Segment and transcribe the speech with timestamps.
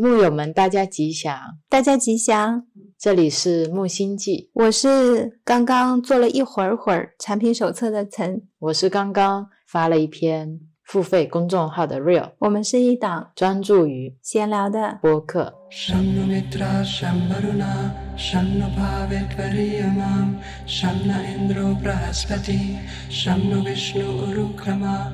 [0.00, 1.36] 木友们，大家吉祥！
[1.68, 2.62] 大家吉祥！
[2.96, 15.52] 这里是木星记，我是刚刚做了一会儿会儿产品手册的陈，我是刚刚发了一篇付费公众号的 Real，我们是一档专注于闲聊的播客。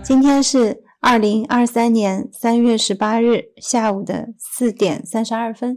[0.04, 0.83] 今天是。
[1.06, 5.76] 二零二三年三月十八日下午的四点三十二分。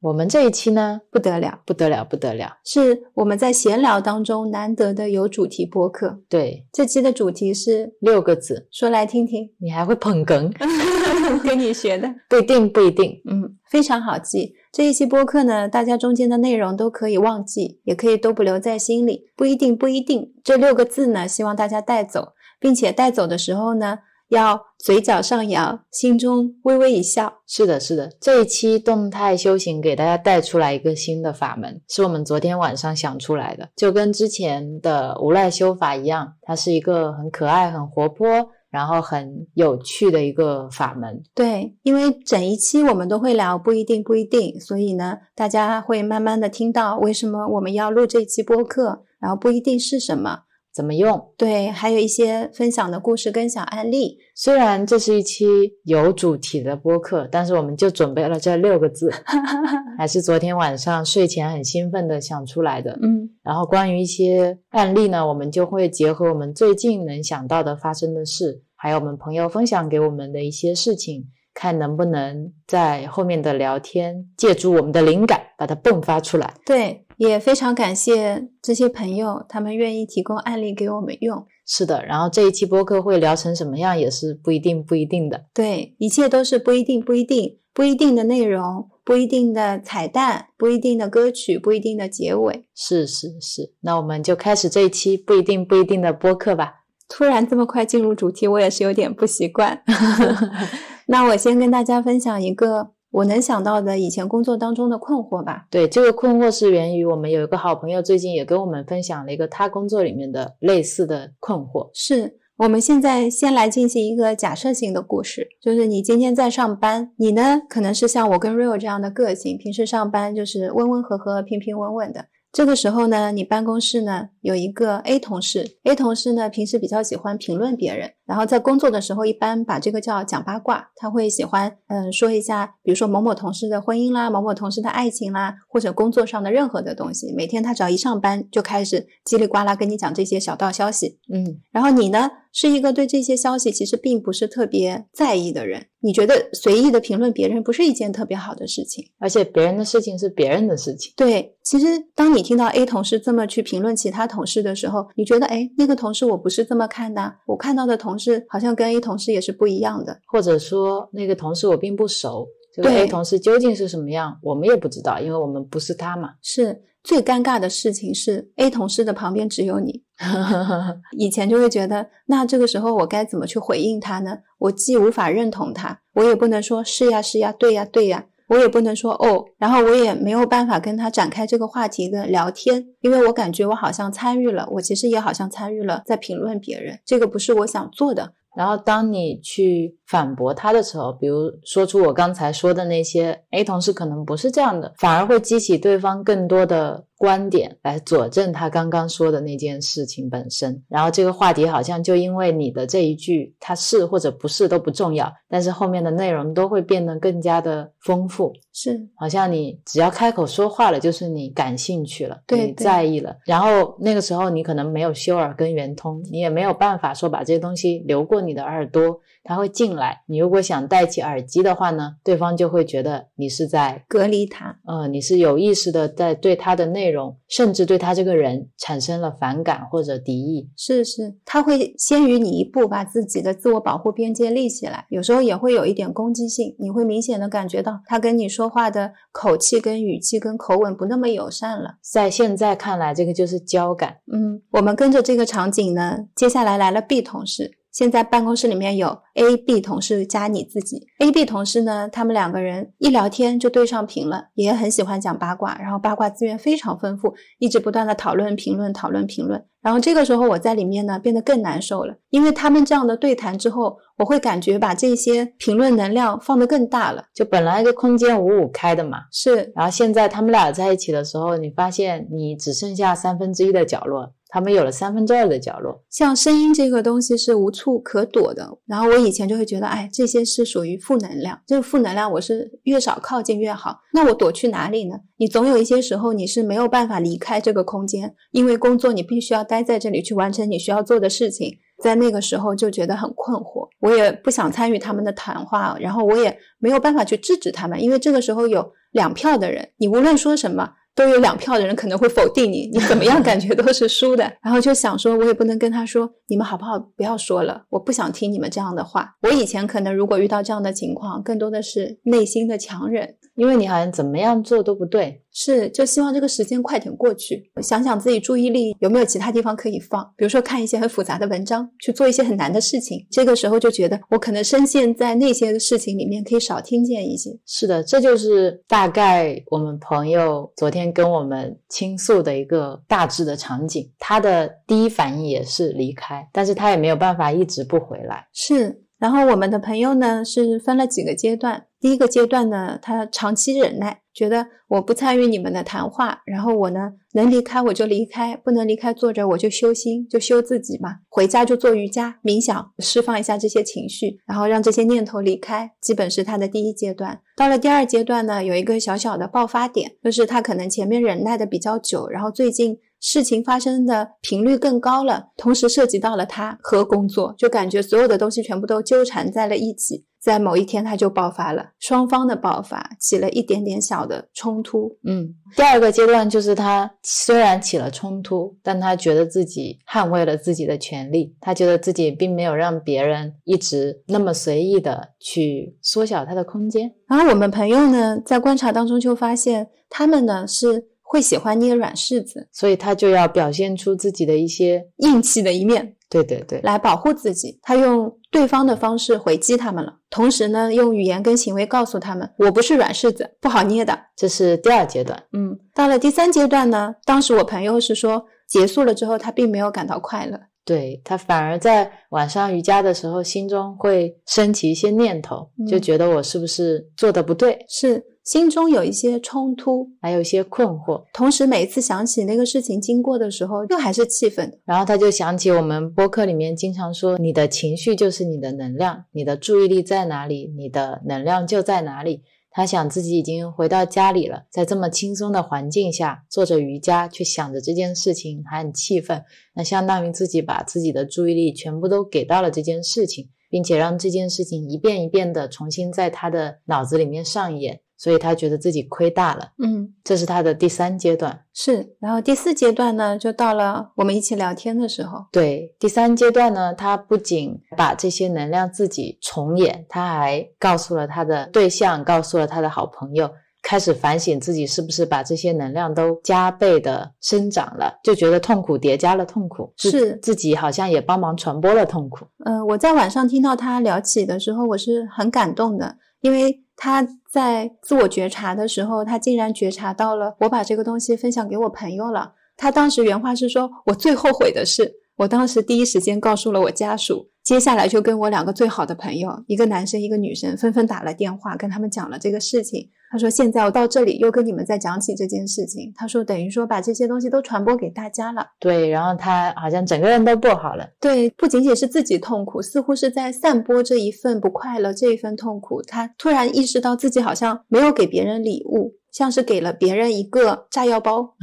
[0.00, 6.22] 我们这一期呢，不得了，不得了，不得了，是我们在闲聊当中难得的有主题播客。
[6.30, 9.50] 对，这期的主题是六个字，说来听听。
[9.60, 10.50] 你还会捧哏？
[11.44, 13.20] 跟你学的，不一定，不一定。
[13.30, 14.54] 嗯，非常好记。
[14.74, 19.30] 这一期播客呢，大家中间的内容都可以忘记，也可以都不留在心里。
[19.36, 20.34] 不一定，不一定。
[20.42, 24.00] 这六个字呢，希望大家带走，并且带走的时候呢，
[24.30, 27.32] 要嘴角上扬，心中微微一笑。
[27.46, 28.10] 是的，是的。
[28.20, 38.26] 这一期动态修行给大家带出来一个新的法门，是我们昨天晚上想出来的，就跟之前的无赖修法一样，它是一个很可爱、很活泼。
[38.74, 50.40] 然后很有趣的一个法门，对，因为整一期我们都会聊不一定不一定，所以呢，大家会慢慢的听到为什么我们要录这期播客，然后不一定是什么，
[50.74, 54.18] 怎么用，对，还有一些分享的故事跟小案例。
[54.34, 55.44] 虽然这是一期
[55.84, 59.08] 有主题的播客，但是我们就准备了这六个字，
[59.96, 62.98] 还是昨天晚上睡前很兴奋的想出来的。
[63.00, 68.62] 嗯，然后关于一些案例呢，我们就会结合我们最近能想到的发生的事。
[68.74, 76.52] 还有我们朋友分享给我们的一些事情，看能不能在后面的聊天借助我们的灵感把它迸发出来。
[76.66, 81.46] 对，也非常感谢这些朋友，他们愿意提供案例给我们用。
[81.66, 85.46] 是的，然后这一期播客会聊成什么样，也是不一定不一定的。
[85.54, 92.66] 对，一切都是不一定不一定不一定的内容，不一定的彩蛋，不一定的歌曲，不一定的结尾。
[92.74, 96.84] 是是是，那我们就开始这一期不一定不一定的播客吧。
[97.08, 99.82] 突然这么快进入主题，我也是有点不习惯。
[101.06, 105.66] 那我先跟大家分享一个我能想到的以前工作当中的困惑吧。
[105.70, 111.88] 对，这个困惑是源于我们有一个好朋友最近也跟我们分享了一个他工作里面的类似的困惑。
[111.94, 122.24] 是我们现在先来进行一个假设性的故事，就是你今天在上班，你呢可能是像我跟 Real 这样的个性，平时上班就是温温和和、平平稳稳的。
[122.50, 142.30] 这个时候呢，你办公室呢有一个 A 同事，A 同事呢平时比较喜欢评论别人，然后在工作的时候一般把这个叫讲八卦，他会喜欢嗯说一下，比如说某某同事的婚姻啦，某某同事的爱情啦，或者工作上的任何的东西，每天他只要一上班就开始叽里呱啦跟你讲这些小道消息，嗯，然后你呢？
[142.56, 151.12] 是一个对这些消息其实并不是特别在意的人，你觉得随意的评论别人不是一件特别好的事情，而且别人的事情是别人的事情。
[151.16, 166.30] 对，其实当你听到 A 同事这么去评论其他同事的时候，你觉得哎，那个同事我不是这么看的，我看到的同事好像跟 A 同事也是不一样的，或者说那个同事我并不熟，这个 A 同事究竟是什么样，我们也不知道，因为我们不是他嘛。
[166.42, 170.02] 是最尴尬的事情是 A 同事的旁边只有你。
[171.18, 174.38] 以前就会觉得，那这个时候我该怎么去回应他呢？
[174.58, 188.34] 我既无法认同他，我也不能说是呀是呀，对呀对呀，我也不能说哦，然后我也没有办法跟他展开这个话题的聊天，因为我感觉我好像参与了，我其实也好像参与了在评论别人，这个不是我想做的。
[188.56, 197.04] 然后当你去反驳他的时候，比如说出我刚才说的那些，A 同事可能不是这样的，反而会激起对方更多的。
[197.16, 208.52] 观点来佐证他刚刚说的那件事情本身，然后这个话题好像就因为你的这一句，他是或者不是都不重要，但是后面的内容都会变得更加的丰富。
[208.74, 213.34] 是，好像你只要开口说话了，就是你感兴趣了，对，你在意了。
[213.46, 219.18] 然后那个时候你可能没有修耳根圆通，你也没有办法说把这些东西流过你的耳朵。
[219.44, 230.70] 他会进来，你如果想戴起耳机的话呢，对方就会觉得你是在隔离他，呃，你是有意识的在对他的内容，甚至对他这个人产生了反感或者敌意。
[230.76, 241.96] 是是，他会先于你一步把自己的自我保护边界立起来，有时候也会有一点攻击性，你会明显的感觉到他跟你说话的口气、跟语气、跟口吻不那么友善了。
[242.00, 244.16] 在现在看来，这个就是交感。
[244.32, 247.78] 嗯，我们跟着这个场景呢，接下来来了 B 同事。
[247.94, 251.06] 现在办公室里面有 A、B 同事加你自己。
[251.20, 259.64] A、B 同事呢，他们两个人一聊天就对上屏了，也很喜欢讲八卦，然后八卦资源非常丰富，一直不断的讨论、评论、讨论、评论。
[259.80, 267.22] 然后这个时候我在里面呢变得更难受了，因为他们这样的对谈之后，我会感觉把这些评论能量放得更大了。
[267.32, 274.32] 就本来这空间五五开的嘛，是，然后现在他们俩在一起的时候，你发现你只剩下三分之一的角落。
[274.54, 278.78] 他们有了三分之二的角落，像声音这个东西是无处可躲的。
[278.86, 283.98] 然后我以前就会觉得，哎，这些是属于负能量，这个负能量我是越少靠近越好。
[284.12, 285.16] 那我躲去哪里呢？
[285.38, 291.76] 你总有一些时候你是没有办法离开这个空间，因为工作你必须要待在这里去完成你需要做的事情。
[292.00, 300.92] 在那个时候就觉得很困惑，我也不想参与他们的谈话，然后我也没有办法去制止他们，因为这个时候有两票的人，你无论说什么。
[301.14, 304.52] 都有两票的人可能会否定你， 你怎么样感觉都是输的。
[304.62, 306.98] 然后就想说，我也不能跟他说，你们好不好？
[307.16, 309.36] 不要说了，我不想听你们这样的话。
[309.42, 315.43] 我以前可能如果遇到这样的情况，更多的是内心的强忍，因为你好像怎么样做都不对。
[315.54, 323.24] 是，就希望这个时间快点过去，想想自己注意力有没有其他地方可以放，比如说看一些很复杂的文章，去做一些很难的事情。
[323.30, 327.50] 这个时候就觉得我可能深陷在那些事情里面，可以少听见一些。
[327.64, 334.10] 是的，这就是大概我们朋友昨天跟我们倾诉的一个大致的场景。
[334.18, 338.44] 他的第一反应也是离开，但是他也没有办法一直不回来。
[338.52, 339.02] 是。
[339.16, 357.40] 然后我们的朋友呢是分了几个阶段，第一个阶段呢，他长期忍耐，觉得我不参与你们的谈话，然后我呢能离开我就离开，不能离开坐着我就修心，就修自己嘛，回家就做瑜伽、冥想，释放一下这些情绪，然后让这些念头离开，基本是他的第一阶段。
[357.56, 362.98] 到了第二阶段呢，有一个小小的爆发点，就是他可能前面忍耐的比较久，然后最近。
[363.26, 370.26] 事情发生的频率更高了，同时涉及到了他和工作，就感觉所有的东西全部都纠缠在了一起。
[370.38, 375.10] 在某一天，他就爆发了，双方的爆发起了一点点小的冲突。
[375.26, 387.10] 嗯，第二个阶段就是他虽然起了冲突，但他觉得自己捍卫了自己的权利，他觉得自己并没有让别人一直那么随意的去缩小他的空间。
[387.26, 391.06] 然后我们朋友呢，在观察当中就发现，他们呢是。
[391.34, 396.14] 会喜欢捏软柿子，所以他就要表现出自己的一些硬气的一面。
[396.30, 397.76] 对对对，来保护自己。
[397.82, 405.40] 他用对方的方式回击他们了，同时呢，用语言跟行为告诉他们：“我不是软柿子，不好捏的。”这是第二阶段。
[405.52, 410.58] 嗯，到了第三阶段呢，当时我朋友是说，结束了之后，他并没有感到快乐。
[410.84, 417.84] 对他反而在晚上瑜伽的时候，心中会升起一些念头，就觉得我是不是做的不对？
[417.88, 418.24] 是。
[418.44, 424.78] 心中有一些冲突，还有一些困惑，同时每一次想起那个事情经过的时候，又还是气愤。
[424.84, 432.42] 然后他就想起我们播客里面经常说，你的情绪就是你的能量，你的注意力在哪里，你的能量就在哪里。
[432.70, 439.42] 他想自己已经回到家里了，在这么轻松的环境下做着瑜伽，却想着这件事情，还很气愤。
[439.74, 448.00] 那相当于自己把自己的注意力全部都给到了这件事情，并且让这件事情一遍一遍的重新在他的脑子里面上演。
[448.24, 452.16] 所以他觉得自己亏大了，嗯，这是他的第三阶段，是。
[452.18, 455.44] 然后第四阶段呢，就到了我们一起聊天的时候。
[455.52, 463.50] 对，第三阶段呢，他不仅把这些能量自己重演，他还告诉了他的对象，告诉了他的好朋友，
[463.82, 472.46] 开始反省自己是不是把这些能量都加倍的生长了，就觉得痛苦叠加了痛苦，是自己好像也帮忙传播了痛苦。
[472.64, 476.80] 嗯，我在晚上听到他聊起的时候，我是很感动的，因为。
[476.96, 482.54] 他在自我觉察的时候，他竟然觉察到了我把这个东西分享给我朋友了。
[482.76, 493.10] 他当时原话是说：“我最后悔的是，我当时第一时间告诉了我家属。”接下来就跟我两个最好的朋友，一个男生一个女生，纷纷打了电话，跟他们讲了这个事情。
[493.34, 501.04] 他说：“现在我到这里又跟你们再讲起这件事情。”他说：“等于说把这些东西都传播给大家了。”对，然后他好像整个人都不好了。
[501.20, 506.00] 对，不仅仅是自己痛苦，似乎是在散播这一份不快乐，这一份痛苦。
[506.02, 509.16] 他突然意识到自己好像没有给别人礼物。
[509.32, 511.56] 像是给了别人一个炸药包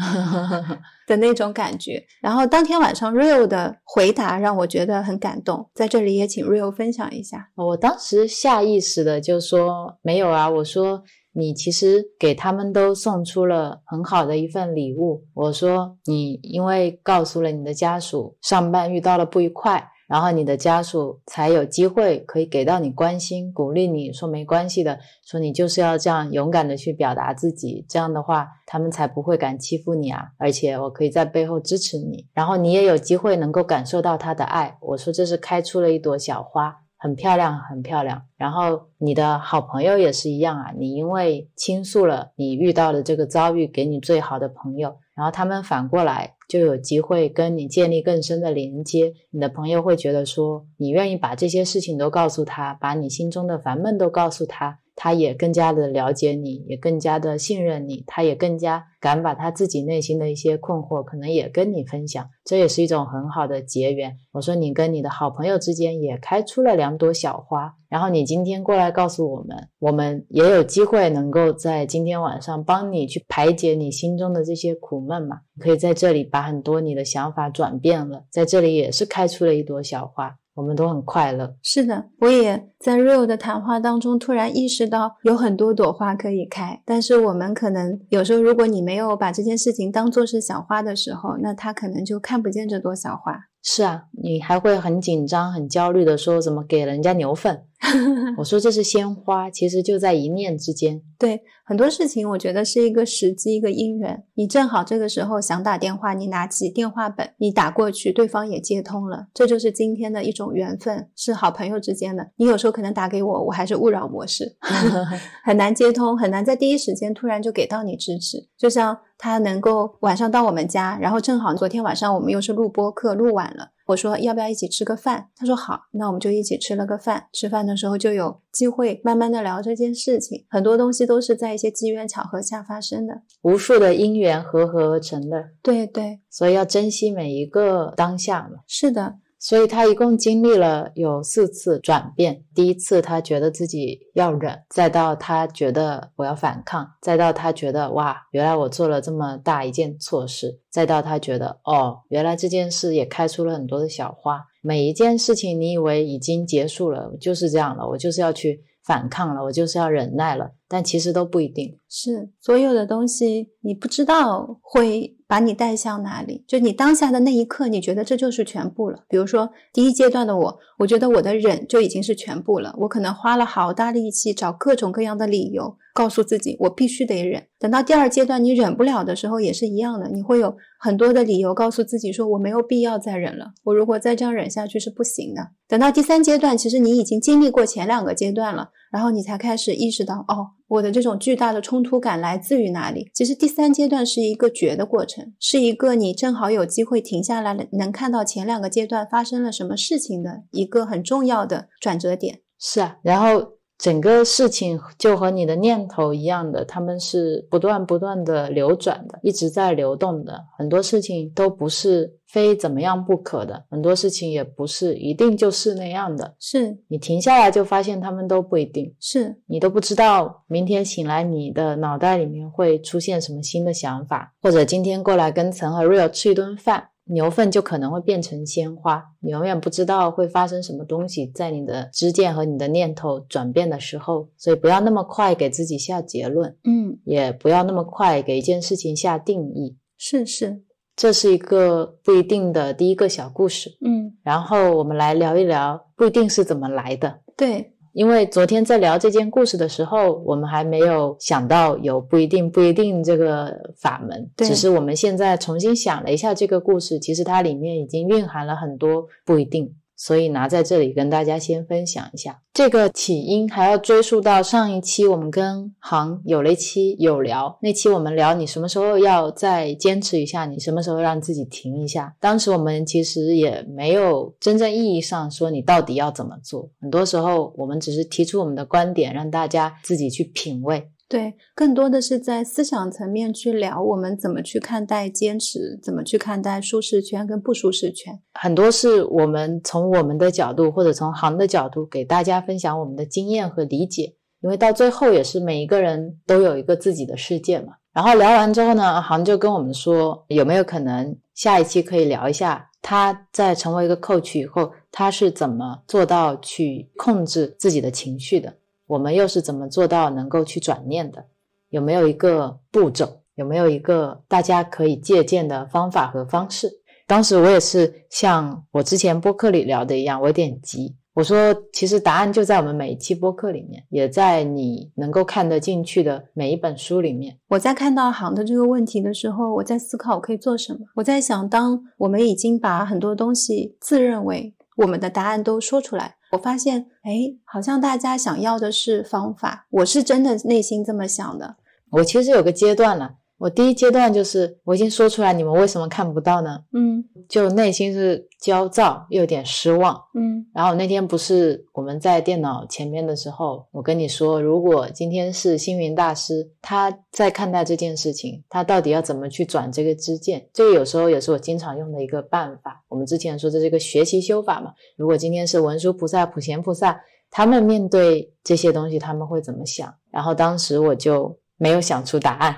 [1.08, 7.48] 的那种感觉，然后当天晚上 Rio 的回答让我觉得很感动，在这里也请 Rio 分享一下。
[7.56, 11.02] 我当时下意识的就说没有啊，我说
[11.34, 15.24] 你其实给他们都送出了很好的一份礼物。
[15.34, 19.88] 我说你因为告诉了你的家属上班遇到了不愉快。
[20.08, 34.78] 然后你的家属才有机会可以给到你关心、鼓励你说没关系的，说你就是要这样勇敢的去表达自己，这样的话他们才不会敢欺负你啊，而且我可以在背后支持你，然后你也有机会能够感受到他的爱。
[34.82, 36.81] 我说这是开出了一朵小花。
[37.02, 38.22] 很漂亮，很漂亮。
[38.38, 49.14] 然后你的好朋友也是一样啊，你因为倾诉了你遇到的这个遭遇给你最好的朋友，然后他们反过来就有机会跟你建立更深的连接。
[49.32, 54.78] 你的朋友会觉得说，你愿意把这些事情都告诉他，把你心中的烦闷都告诉他。
[55.04, 64.16] 他也更加的了解你，也更加的信任你，他也更加敢把他自己内心的一些困惑，可能也跟你分享，这也是一种很好的结缘。
[64.32, 75.40] 我说你跟你的好朋友之间也开出了两朵小花，然后你今天过来告诉我们，我们也有机会能够在今天晚上帮你去排解你心中的这些苦闷嘛？
[75.60, 80.38] 可以在这里把很多你的想法转变了，在这里也是开出了一朵小花。
[80.62, 81.56] 我们都很快乐。
[81.64, 86.80] 是的，我也在 Real 的谈话当中突然意识到，有很多朵花可以开。
[86.86, 93.40] 但是我们可能有时候，如果你没有把这件事情当做是小花的时候，那他可能就看不见这朵小花。
[93.64, 97.64] 是啊，你还会很紧张、很焦虑的说怎么给人家牛粪？
[98.38, 101.02] 我说这是鲜花，其实就在一念之间。
[101.18, 104.24] 对很多事情，我觉得是一个时机，一个因缘。
[104.36, 112.32] 你正好这个时候想打电话，你拿起电话本，你打过去，对方也接通了，这就是今天的一种缘分，是好朋友之间的。
[112.38, 114.56] 你有时候可能打给我，我还是勿扰模式，
[115.44, 118.38] 很难接通，很难在第一时间突然就给到你支持。
[118.58, 123.72] 就像他能够晚上到我们家，然后正好昨天晚上我们又是录播课，录晚了。
[123.88, 125.30] 我说要不要一起吃个饭？
[125.36, 127.28] 他说好，那我们就一起吃了个饭。
[127.34, 135.50] 吃饭的时候就有机会慢慢的聊这件事情，很多东西都是在一些机缘巧合下发生的，无数的因缘和合而成的。
[135.62, 138.60] 对对，所以要珍惜每一个当下嘛。
[138.68, 139.16] 是的。
[139.42, 142.44] 所以他一共经历了有四次转变。
[142.54, 154.40] 第一次，他觉得自己要忍；再到他觉得我要反抗；再到他觉得哇，原来我做了这么大一件错事；再到他觉得哦，原来这件事也开出了很多的小花。
[154.62, 165.18] 每一件事情，你以为已经结束了，就是这样了，我就是要去反抗了，我就是要忍耐了，但其实都不一定是所有的东西，你不知道会。
[165.32, 166.44] 把你带向哪里？
[166.46, 169.06] 就你当下的那一刻，你觉得这就是全部了。
[169.08, 172.76] 比如说第一阶段的我，我觉得我的忍就已经是全部了。
[172.80, 177.44] 我可能花了好大力气找各种各样的理由，告诉自己我必须得忍。
[177.58, 183.54] 等到第二阶段你忍不了的时候，也是一样的，你会有很多的理由告诉自己说我没有必要再忍了。
[183.64, 185.52] 我如果再这样忍下去是不行的。
[185.66, 188.72] 等到第三阶段，其实你已经经历过前两个阶段了。
[188.92, 193.10] 然后你才开始意识到，哦，我的这种巨大的冲突感来自于哪里？
[193.14, 202.42] 其实第三阶段是一个觉的过程，是一个你正好有机会停下来，能看到前两个阶段发生了什么事情的一个很重要的转折点。
[202.60, 203.61] 是啊，然后。
[203.82, 210.40] 整个事情就和你的念头一样的，他们是不断不断的流转的，一直在流动的。
[210.56, 216.36] 很多事情都不是非怎么样不可的，很多事情也不是一定就是那样的。
[216.40, 226.90] 是你停下来就发现他们都不一定是你都不知道，明天醒来你的脑袋里面会出现什么新的想法，或者今天过来跟陈和 Real 吃一顿饭。
[227.12, 239.78] 牛粪就可能会变成鲜花，你永远不知道会发生什么东西在你的知见和你的念头转变的时候，所以不要那么快给自己下结论，嗯，也不要那么快给一件事情下定义。
[239.98, 240.64] 是是，
[240.96, 247.71] 这是一个不一定的第一个小故事，嗯，然后我们来聊一聊不一定是怎么来的，对。
[247.94, 259.76] 因为昨天在聊这件故事的时候，我们还没有想到有不一定不一定这个法门，只是我们现在重新想了一下这个故事，其实它里面已经蕴含了很多不一定。
[260.04, 272.16] 所以拿在这里跟大家先分享一下，这个起因还要追溯到上一期我们跟行有了一期有聊，那期我们聊你什么时候要再坚持一下，你什么时候让自己停一下。
[272.20, 280.90] 当时我们其实也没有真正意义上说你到底要怎么做，很多时候我们只是提出我们的观点，让大家自己去品味。
[281.12, 288.18] 对，更多的是在思想层面去聊，我们怎么去看待坚持，怎么去看待舒适圈跟不舒适圈。
[288.36, 294.16] 很多是我们从我们的角度，或者从行的角度，给大家分享我们的经验和理解。
[294.40, 297.74] 因为到最后也是每一个人都有一个自己的世界嘛。
[297.92, 308.54] 然后聊完之后呢，行就跟我们说，有没有可能下一期可以聊一下他在成为一个 coach 以后，他是怎么做到去控制自己的情绪的。
[308.92, 311.26] 我们又是怎么做到能够去转念的？
[311.70, 313.22] 有没有一个步骤？
[313.36, 316.70] 有没有一个大家可以借鉴的方法和方式？
[317.08, 320.94] 当时我也是像我之前播客里聊的一样，我有点急。
[321.14, 327.38] 我说，其实答案就在我们每一期播客里面，也在你能够看得进去的每一本书里面。
[327.48, 330.80] 我在看到行的这个问题的时候，我在思考我可以做什么。
[330.96, 339.68] 我在想，当我们已经把很多东西自认为我们的答案都说出来，我发现，哎，好像大家想要的是方法。
[339.70, 341.58] 我是真的内心这么想的。
[341.92, 343.16] 我其实有个阶段了。
[343.42, 346.60] 我第一阶段就是我已经说出来，你们为什么看不到呢？
[346.74, 350.00] 嗯，就内心是焦躁又有点失望。
[350.14, 360.48] 嗯，然后那天不是我们在电脑前面的时候，我跟你说，如果今天是星云大师他在看待这件事情，他到底要怎么去转这个支箭？
[360.54, 362.84] 这个有时候也是我经常用的一个办法。
[362.90, 364.72] 我们之前说这是一个学习修法嘛。
[364.96, 369.92] 如果今天是文殊菩萨、普贤菩萨，他们面对这些东西，他们会怎么想？
[370.12, 371.36] 然后当时我就。
[371.62, 372.58] 没有想出答案，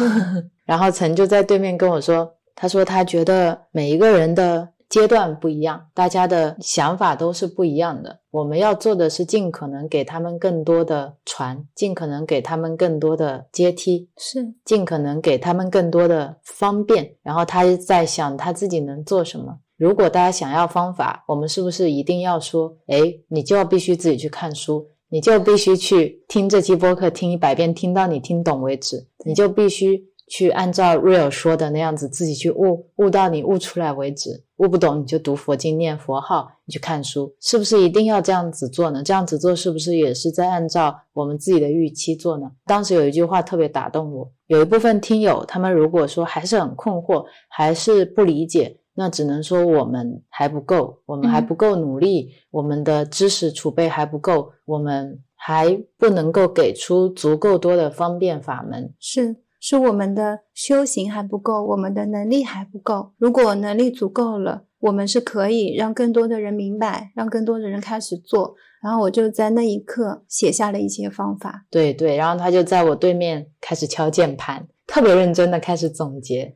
[0.64, 8.20] 然后陈就在对面跟我说：“他说他觉得每一个人的阶段不一样，大家的想法都是不一样的。
[8.30, 17.14] 我们要做的是尽可能给他们更多的船，尽可能给他们更多的阶梯，是尽可能给他们更多的方便。
[17.22, 19.58] 然后他在想他自己能做什么。
[19.76, 29.08] 如果大家想要方法，我们是不是一定要说，哎，你就要必须自己去看书？”你就必须去听这期播客，听一百遍，听到你听懂为止。
[29.24, 34.44] 你就必须去按照 Real 说的那样子，自己去悟，悟到你悟出来为止。
[34.58, 39.02] 悟不懂，你就读佛经、念佛号，你去看书，是不是一定要这样子做呢？
[39.02, 42.48] 这样子做是不是也是在按照我们自己的预期做呢？
[42.66, 48.76] 当时有一句话特别打动我，有一部分听友他们如果说还是很困惑，还是不理解。
[49.00, 58.92] 那只能说我们还不够，我们还不够努力，我们的知识储备还不够，我们还不能够给出足够多的方便法门。
[58.98, 63.14] 是，是我们的修行还不够，我们的能力还不够。
[63.16, 68.54] 如果能力足够了，我们是可以让更多的人明白，让更多的人开始做。
[68.82, 71.64] 然后我就在那一刻写下了一些方法。
[71.70, 76.54] 对对，然后他就在我对面开始敲键盘，特别认真的开始总结。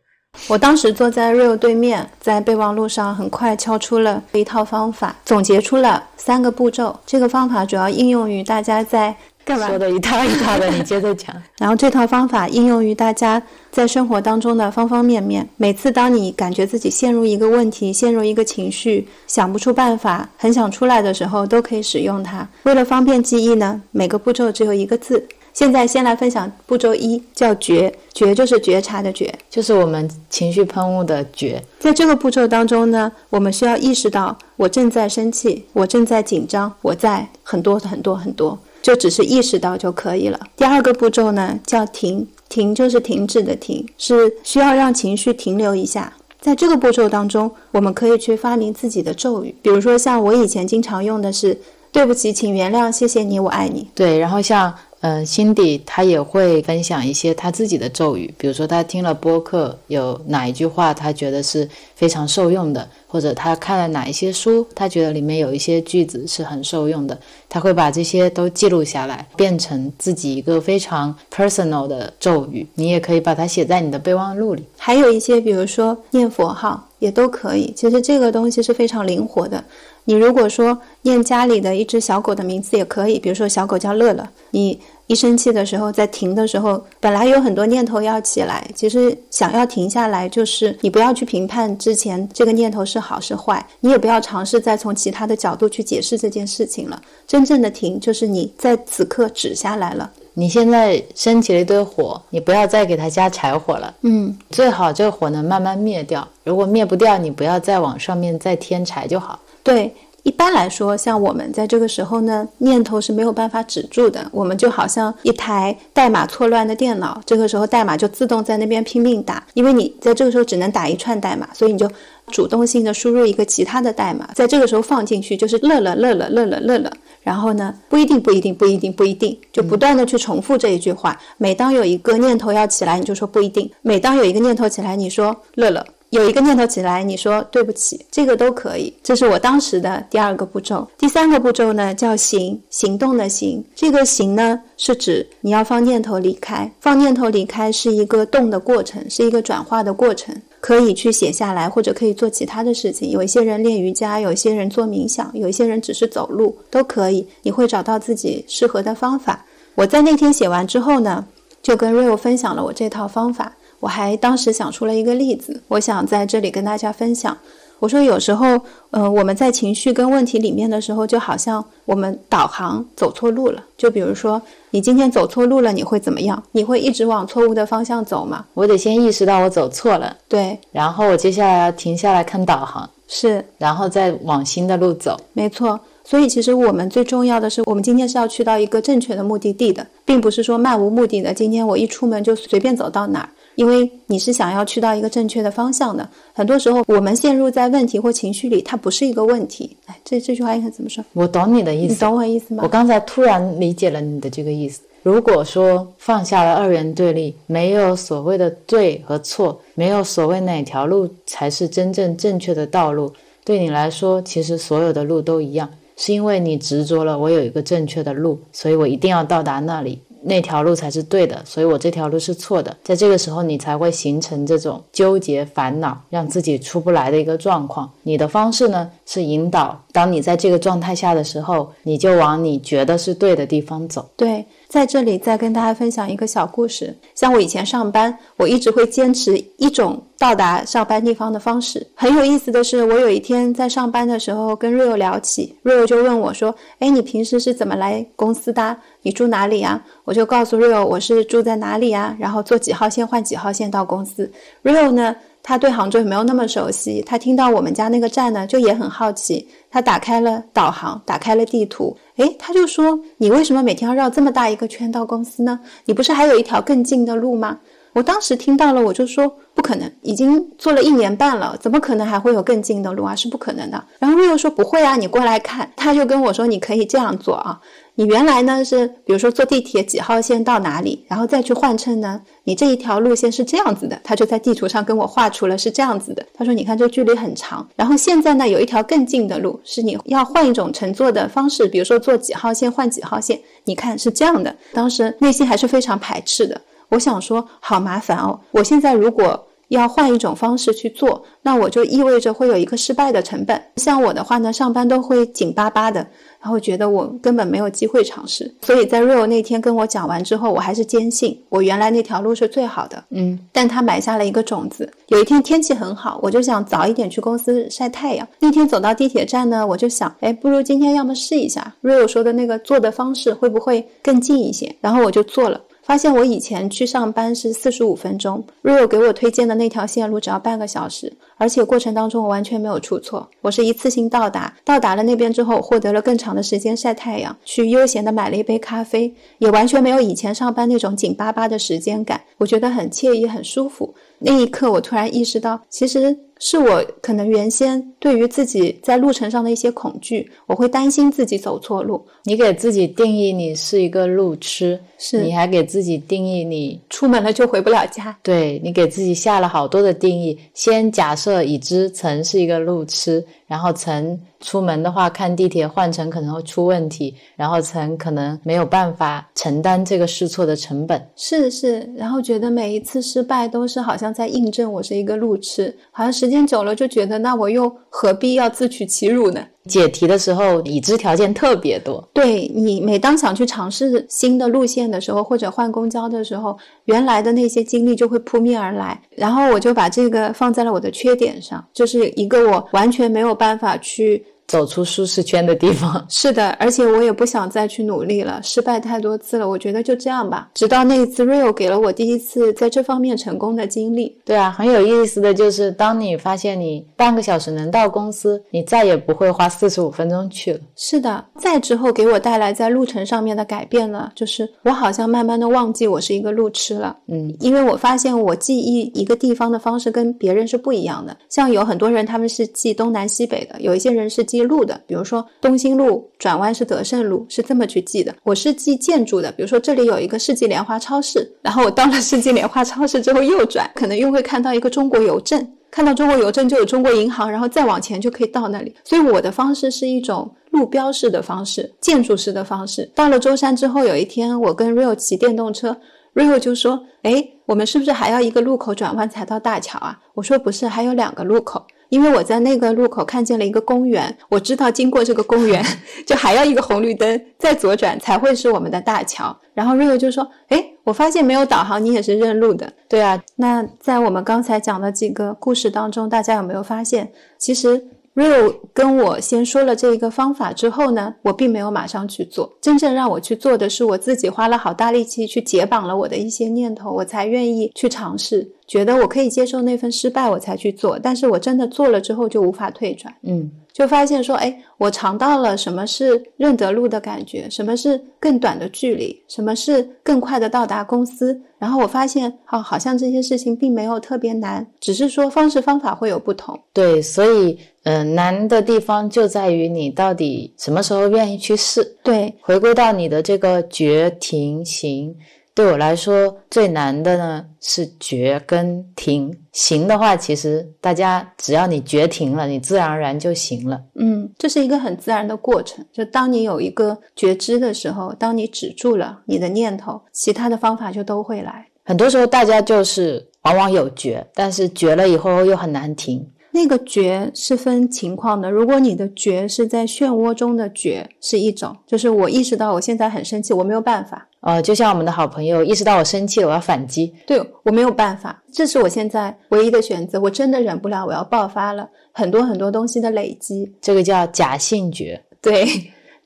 [0.49, 6.99] 我当时坐在 Real 对面，在备忘录上很快敲出了一套方法，总结出了三个步骤。
[7.07, 9.15] 这个方法主要应用于大家在
[9.45, 9.69] 干嘛？
[9.69, 11.35] 说的一套一套的，你接着讲。
[11.59, 15.49] 然后这套方法应用于大家在生活当中的方方面面。
[15.57, 22.47] 每次当你感觉自己陷入一个问题、陷入一个情绪，想不出办法，很想出来的时候，都可以使用它。
[22.65, 25.27] 为了方便记忆呢，每个步骤只有一个字。
[25.55, 31.63] 现在先来分享步骤一，叫觉，觉就是觉察的觉，就是我们情绪喷雾的觉。
[31.79, 40.41] 在这个步骤当中呢，我们需要意识到我正在生气，我正在紧张，我在很多很多很多，就只是意识到就可以了。
[40.57, 46.13] 第二个步骤呢，叫停，停就是停止的停，是需要让情绪停留一下。
[46.41, 51.57] 在这个步骤当中，我们可以去发明自己的咒语，比如说像我以前经常用的是
[51.93, 53.89] “对不起，请原谅，谢谢你，我爱你”。
[53.95, 54.75] 对，然后像。
[55.07, 67.19] 嗯，辛迪他也会分享一些他自己的咒语，比如说他听了播客有哪一句话他觉得是非常受用的，或者他看了哪一些书，他觉得里面有一些句子是很受用的，
[67.51, 72.67] 他会把这些都记录下来，变成自己一个非常 personal 的咒语。
[72.75, 74.65] 你也可以把它写在你的备忘录里。
[74.79, 77.71] 还有一些，比如说念佛号也都可以。
[77.77, 79.63] 其实这个东西是非常灵活的。
[80.07, 84.81] 你如果说念家里的一只小狗的名字也可以，比如说小狗叫乐乐，你。
[85.07, 97.01] 一生气的时候，在停的时候，本来有很多念头要起来，其实想要停下来，就是你不要去评判之前这个念头是好是坏，你也不要尝试再从其他的角度去解释这件事情了。
[97.27, 100.11] 真正的停，就是你在此刻止下来了。
[100.37, 103.95] 你现在升起了一堆火，你不要再给它加柴火了。
[104.01, 106.27] 嗯，最好这个火能慢慢灭掉。
[106.43, 109.39] 如果灭不掉，你不要再往上面再添柴就好。
[109.63, 109.95] 对。
[110.25, 114.27] 一般来说，像我们在这个时候呢，念头是没有办法止住的。
[114.33, 121.87] 我们就好像一台代码错乱的电脑，这个时候代码就自动在那边拼命打，因为你在这个时候只能打一串代码，所以你就
[122.29, 126.91] 主动性的输入一个其他的代码，在这个时候放进去就是乐了乐了乐了乐了。
[127.23, 131.19] 然后呢，不一定不一定不一定不一定，就不断的去重复这一句话。
[131.37, 135.85] 每当有一个念头要起来，你就说不一定；每当有一个念头起来，你说乐了。
[136.15, 138.95] 有一个念头起来，你说对不起，这个都可以。
[139.03, 140.87] 这是我当时的第二个步骤。
[140.97, 143.65] 第三个步骤呢，叫行，行动的行。
[143.75, 150.33] 这个行呢，是指你要放念头离开，放念头离开是一个动的过程，是一个转化的过程。
[150.61, 153.11] 可以去写下来，或者可以做其他的事情。
[153.11, 157.27] 有一些人练瑜伽，有一些人做冥想，有一些人只是走路，都可以。
[157.43, 159.45] 你会找到自己适合的方法。
[159.75, 161.27] 我在那天写完之后呢，
[161.61, 163.53] 就跟 Rio 分享了我这套方法。
[163.81, 167.37] 我还当时想出了一个例子，我想在这里跟大家分享。
[167.81, 168.59] 我说有时候，
[168.93, 173.63] 呃，我们在情绪跟问题里面的时候，就好像我们导航走错路了。
[173.77, 176.43] 就比如说，你今天走错路了，你会怎么样？
[176.53, 178.47] 你会一直往错误的方向走吗？
[178.55, 185.21] 我得先意识到我走错了，对，然后我接下来要停下来看导航，是然后再往新的路走。
[185.35, 185.79] 没错。
[186.07, 191.33] 所以其实我们最重要的是，我们今天是要去到一个正确的目的地的，并不是说漫无目的的。
[191.33, 196.09] 今天我一出门就随便走到哪儿，因为你是想要去到一个正确的方向的。
[196.33, 199.77] 很多时候我们陷入在问题或情绪里，它不是一个问题。
[199.87, 201.05] 哎，这这句话应该怎么说？
[201.13, 202.63] 我懂你的意思，你懂我意思吗？
[202.65, 204.83] 我刚才突然理解了你的这个意思。
[205.03, 213.13] 如果说放下了二元对立，没有所谓的对和错，没有所谓哪条路才是真正正确的道路，
[213.45, 215.69] 对你来说，其实所有的路都一样。
[215.97, 222.75] 是因为你执着了，我有一个正确的路，所以我一定要到达那里，那条路才是对的，所以我这条路是错的。
[222.83, 227.91] 在这个时候，你才会形成这种纠结、烦恼，让自己出不来的一个状况。
[228.03, 234.09] 你的方式呢，是引导，当你在这个状态下的时候，你就往你觉得是对的地方走。
[234.17, 236.97] 对，在这里再跟大家分享一个小故事。
[237.15, 241.87] 像我以前上班，我一直会坚持一种到达上班地方的方式。
[241.95, 248.77] 很有意思的是，我有一天在上班的时候跟瑞欧聊起，瑞欧就问我说：“哎，你平时是怎么来公司的？
[249.05, 254.29] 你住哪里呀？”我就告诉 Rio 我是住在哪里呀，然后坐几号线换几号线到公司。
[254.65, 259.49] Rio 呢，他对杭州也没有那么熟悉，他听到我们家那个站呢，就也很好奇。
[259.71, 265.61] 他打开了导航，打开了地图，诶，他就说：“你为什么每天要绕这么大一个圈到公司呢？
[265.85, 267.59] 你不是还有一条更近的路吗？”
[267.95, 273.15] 我当时听到了，我就说：“不可能，已经做了一年半了，怎么可能还会有更近的路啊？
[273.15, 277.61] 是不可能的。”然后 Rio 说：“不会啊，你过来看。”他就跟我说：“你可以这样做啊，
[277.97, 286.27] 你原来呢是，比如说坐地铁几号线到哪里，然后再去换乘呢，你这一条路线是这样子的。”他就在地图上跟我画出了是这样子的。
[286.35, 296.61] 他说：“你看这距离很长，然后现在呢有一条更近的路，是你要换一种乘坐的方式，比如说坐几号线换几号线，你看是这样的。”当时内心还是非常排斥的。
[296.89, 298.39] 我想说，好麻烦哦！
[298.51, 303.61] 我现在如果要换一种方式去做，那我就意味着会有一个失败的成本。
[303.77, 306.07] 像我的话呢，上班都会紧巴巴的，
[306.45, 308.55] 然后觉得我根本没有机会尝试。
[308.61, 313.03] 所以在 Rio 那天跟我讲完之后，我还是坚信我原来那条路是最好的。
[313.09, 314.87] 嗯，但他埋下了一个种子。
[315.07, 318.29] 有一天天气很好，我就想早一点去公司晒太阳。
[318.39, 324.71] 那天走到地铁站呢，我就想，哎，不如今天要么试一下 Rio 说的那个做的方式会不会更近一些？
[324.83, 325.59] 然后我就做了。
[325.85, 333.29] 发现我以前去上班是四十五分钟，Rio 给我推荐的那条线路只要半个小时，而且过程当中我完全没有出错。
[333.43, 343.95] 我是一次性到达，到达了那边之后，获得了更长的时间晒太阳，去悠闲的买了一杯咖啡，也完全没有以前上班那种紧巴巴的时间感，我觉得很惬意，很舒服。
[344.25, 352.05] 那一刻，我突然意识到，其实是我可能原先对于自己在路程上的一些恐惧，我会担心自己走错路。
[352.25, 358.17] 你给自己定义你是一个路痴，是你还给自己定义你出门了就回不了家。
[358.23, 360.39] 对你给自己下了好多的定义。
[360.55, 371.01] 先假设已知曾是一个路痴，然后曾出门的话看地铁换乘可能会出问题，然后曾可能没有办法承担这个试错的成本。
[371.15, 379.41] 是是，然后觉得每一次失败都是好像在印证我是一个路痴，好像时间久了就觉得那我又何必要自取其辱呢？
[379.69, 389.01] 解题的时候已知条件特别多，对你每当想去尝试新的路线的时候，或者换公交的时候，原来的那些经历就会扑面而来。
[389.17, 394.25] 然后我就把这个放在了我的缺点上，就是一个我完全没有办法去。
[394.47, 396.05] 走出舒适圈的地方。
[396.09, 400.51] 是的，而且我也不想再去努力了，失败太多次了，我觉得就这样吧。
[400.55, 404.17] 直到那一次 Rio 给了我第一次在这方面成功的经历。
[404.25, 410.61] 对啊，很有意思的就是，当你发现你半个小时能到公司，你再也不会花四十五分钟去了。
[410.77, 416.97] 是的，再之后给我带来在路程上面的改变呢，就是我好像慢慢的忘记我是一个路痴了。
[417.09, 421.17] 嗯，因为我发现我记忆一个地方的方式跟别人是不一样的。
[421.29, 428.13] 像有很多人他们是记东南西北的，有一些人是记记路的，比如说东兴路转弯是德胜路，是这么去记的。
[428.25, 435.49] 我是记建筑的，比如说这里有一个世纪莲花超市，然后我到了世纪莲花超市之后右转，可能又会看到一个中国邮政。
[435.71, 438.75] 看到中国邮政就有中国银行，然后再往前就可以到那里。
[438.83, 442.91] 所以我的方式是一种路标式的方式，建筑式的方式。
[442.93, 445.77] 到了舟山之后，有一天我跟 Rio 骑电动车
[446.15, 455.65] ，Rio 就说：“哎，我们是不是还要一个路口转弯才到大桥啊？”我说：“不是，还有两个路口。”因为我在那个路口看见了一个公园，我知道经过这个公园
[456.07, 459.37] 就还要一个红绿灯，再左转才会是我们的大桥。
[459.53, 472.53] 然后 Rio 就说：“哎，我发现没有导航，你也是认路的。”对啊，那在我们刚才讲的几个故事当中，大家有没有发现，其实 real 跟我先说了这一个方法之后呢，我并没有马上去做。
[472.61, 478.49] 真正让我去做的是我自己花了好大力气去解绑了我的一些念头，我才愿意去尝试。
[478.67, 480.99] 觉得我可以接受那份失败，我才去做。
[480.99, 483.13] 但是我真的做了之后就无法退转。
[483.23, 483.51] 嗯。
[483.75, 491.39] 就发现说，哎，我尝到了什么是认得路的感觉，什么是更短的距离，什么是更快的到达公司。
[491.59, 496.57] 然后我发现，哦，好像这些事情并没有特别难，只是说方式方法会有不同。
[496.73, 501.83] 对，所以，嗯，难的地方就在于你到底什么时候愿意去试。
[502.05, 505.13] 对，回归到你的这个觉停行。
[505.53, 513.81] 对我来说最难的呢是觉跟停，行的话，其实大家只要你觉停了，你自然而然就行了。
[513.95, 515.85] 嗯，这是一个很自然的过程。
[515.93, 521.67] 就当你有一个觉知的时候，当你止住了你的念头，其他的方法就都会来。
[521.85, 526.27] 很多时候大家就是往往有觉，但是觉了以后又很难停。
[526.55, 528.49] 那个觉是分情况的。
[528.49, 534.29] 如果你的觉是在漩涡中的觉，是一种，就是我意识到我现在很生气，我没有办法。
[534.39, 540.21] 呃，就像我们的好朋友意识到我生气了，我要反击，对我没有办法，这是我现在唯一的选择。
[540.21, 545.21] 我真的忍不了，我要爆发了，很多很多东西的累积，这个叫假性觉。
[545.43, 545.67] 对，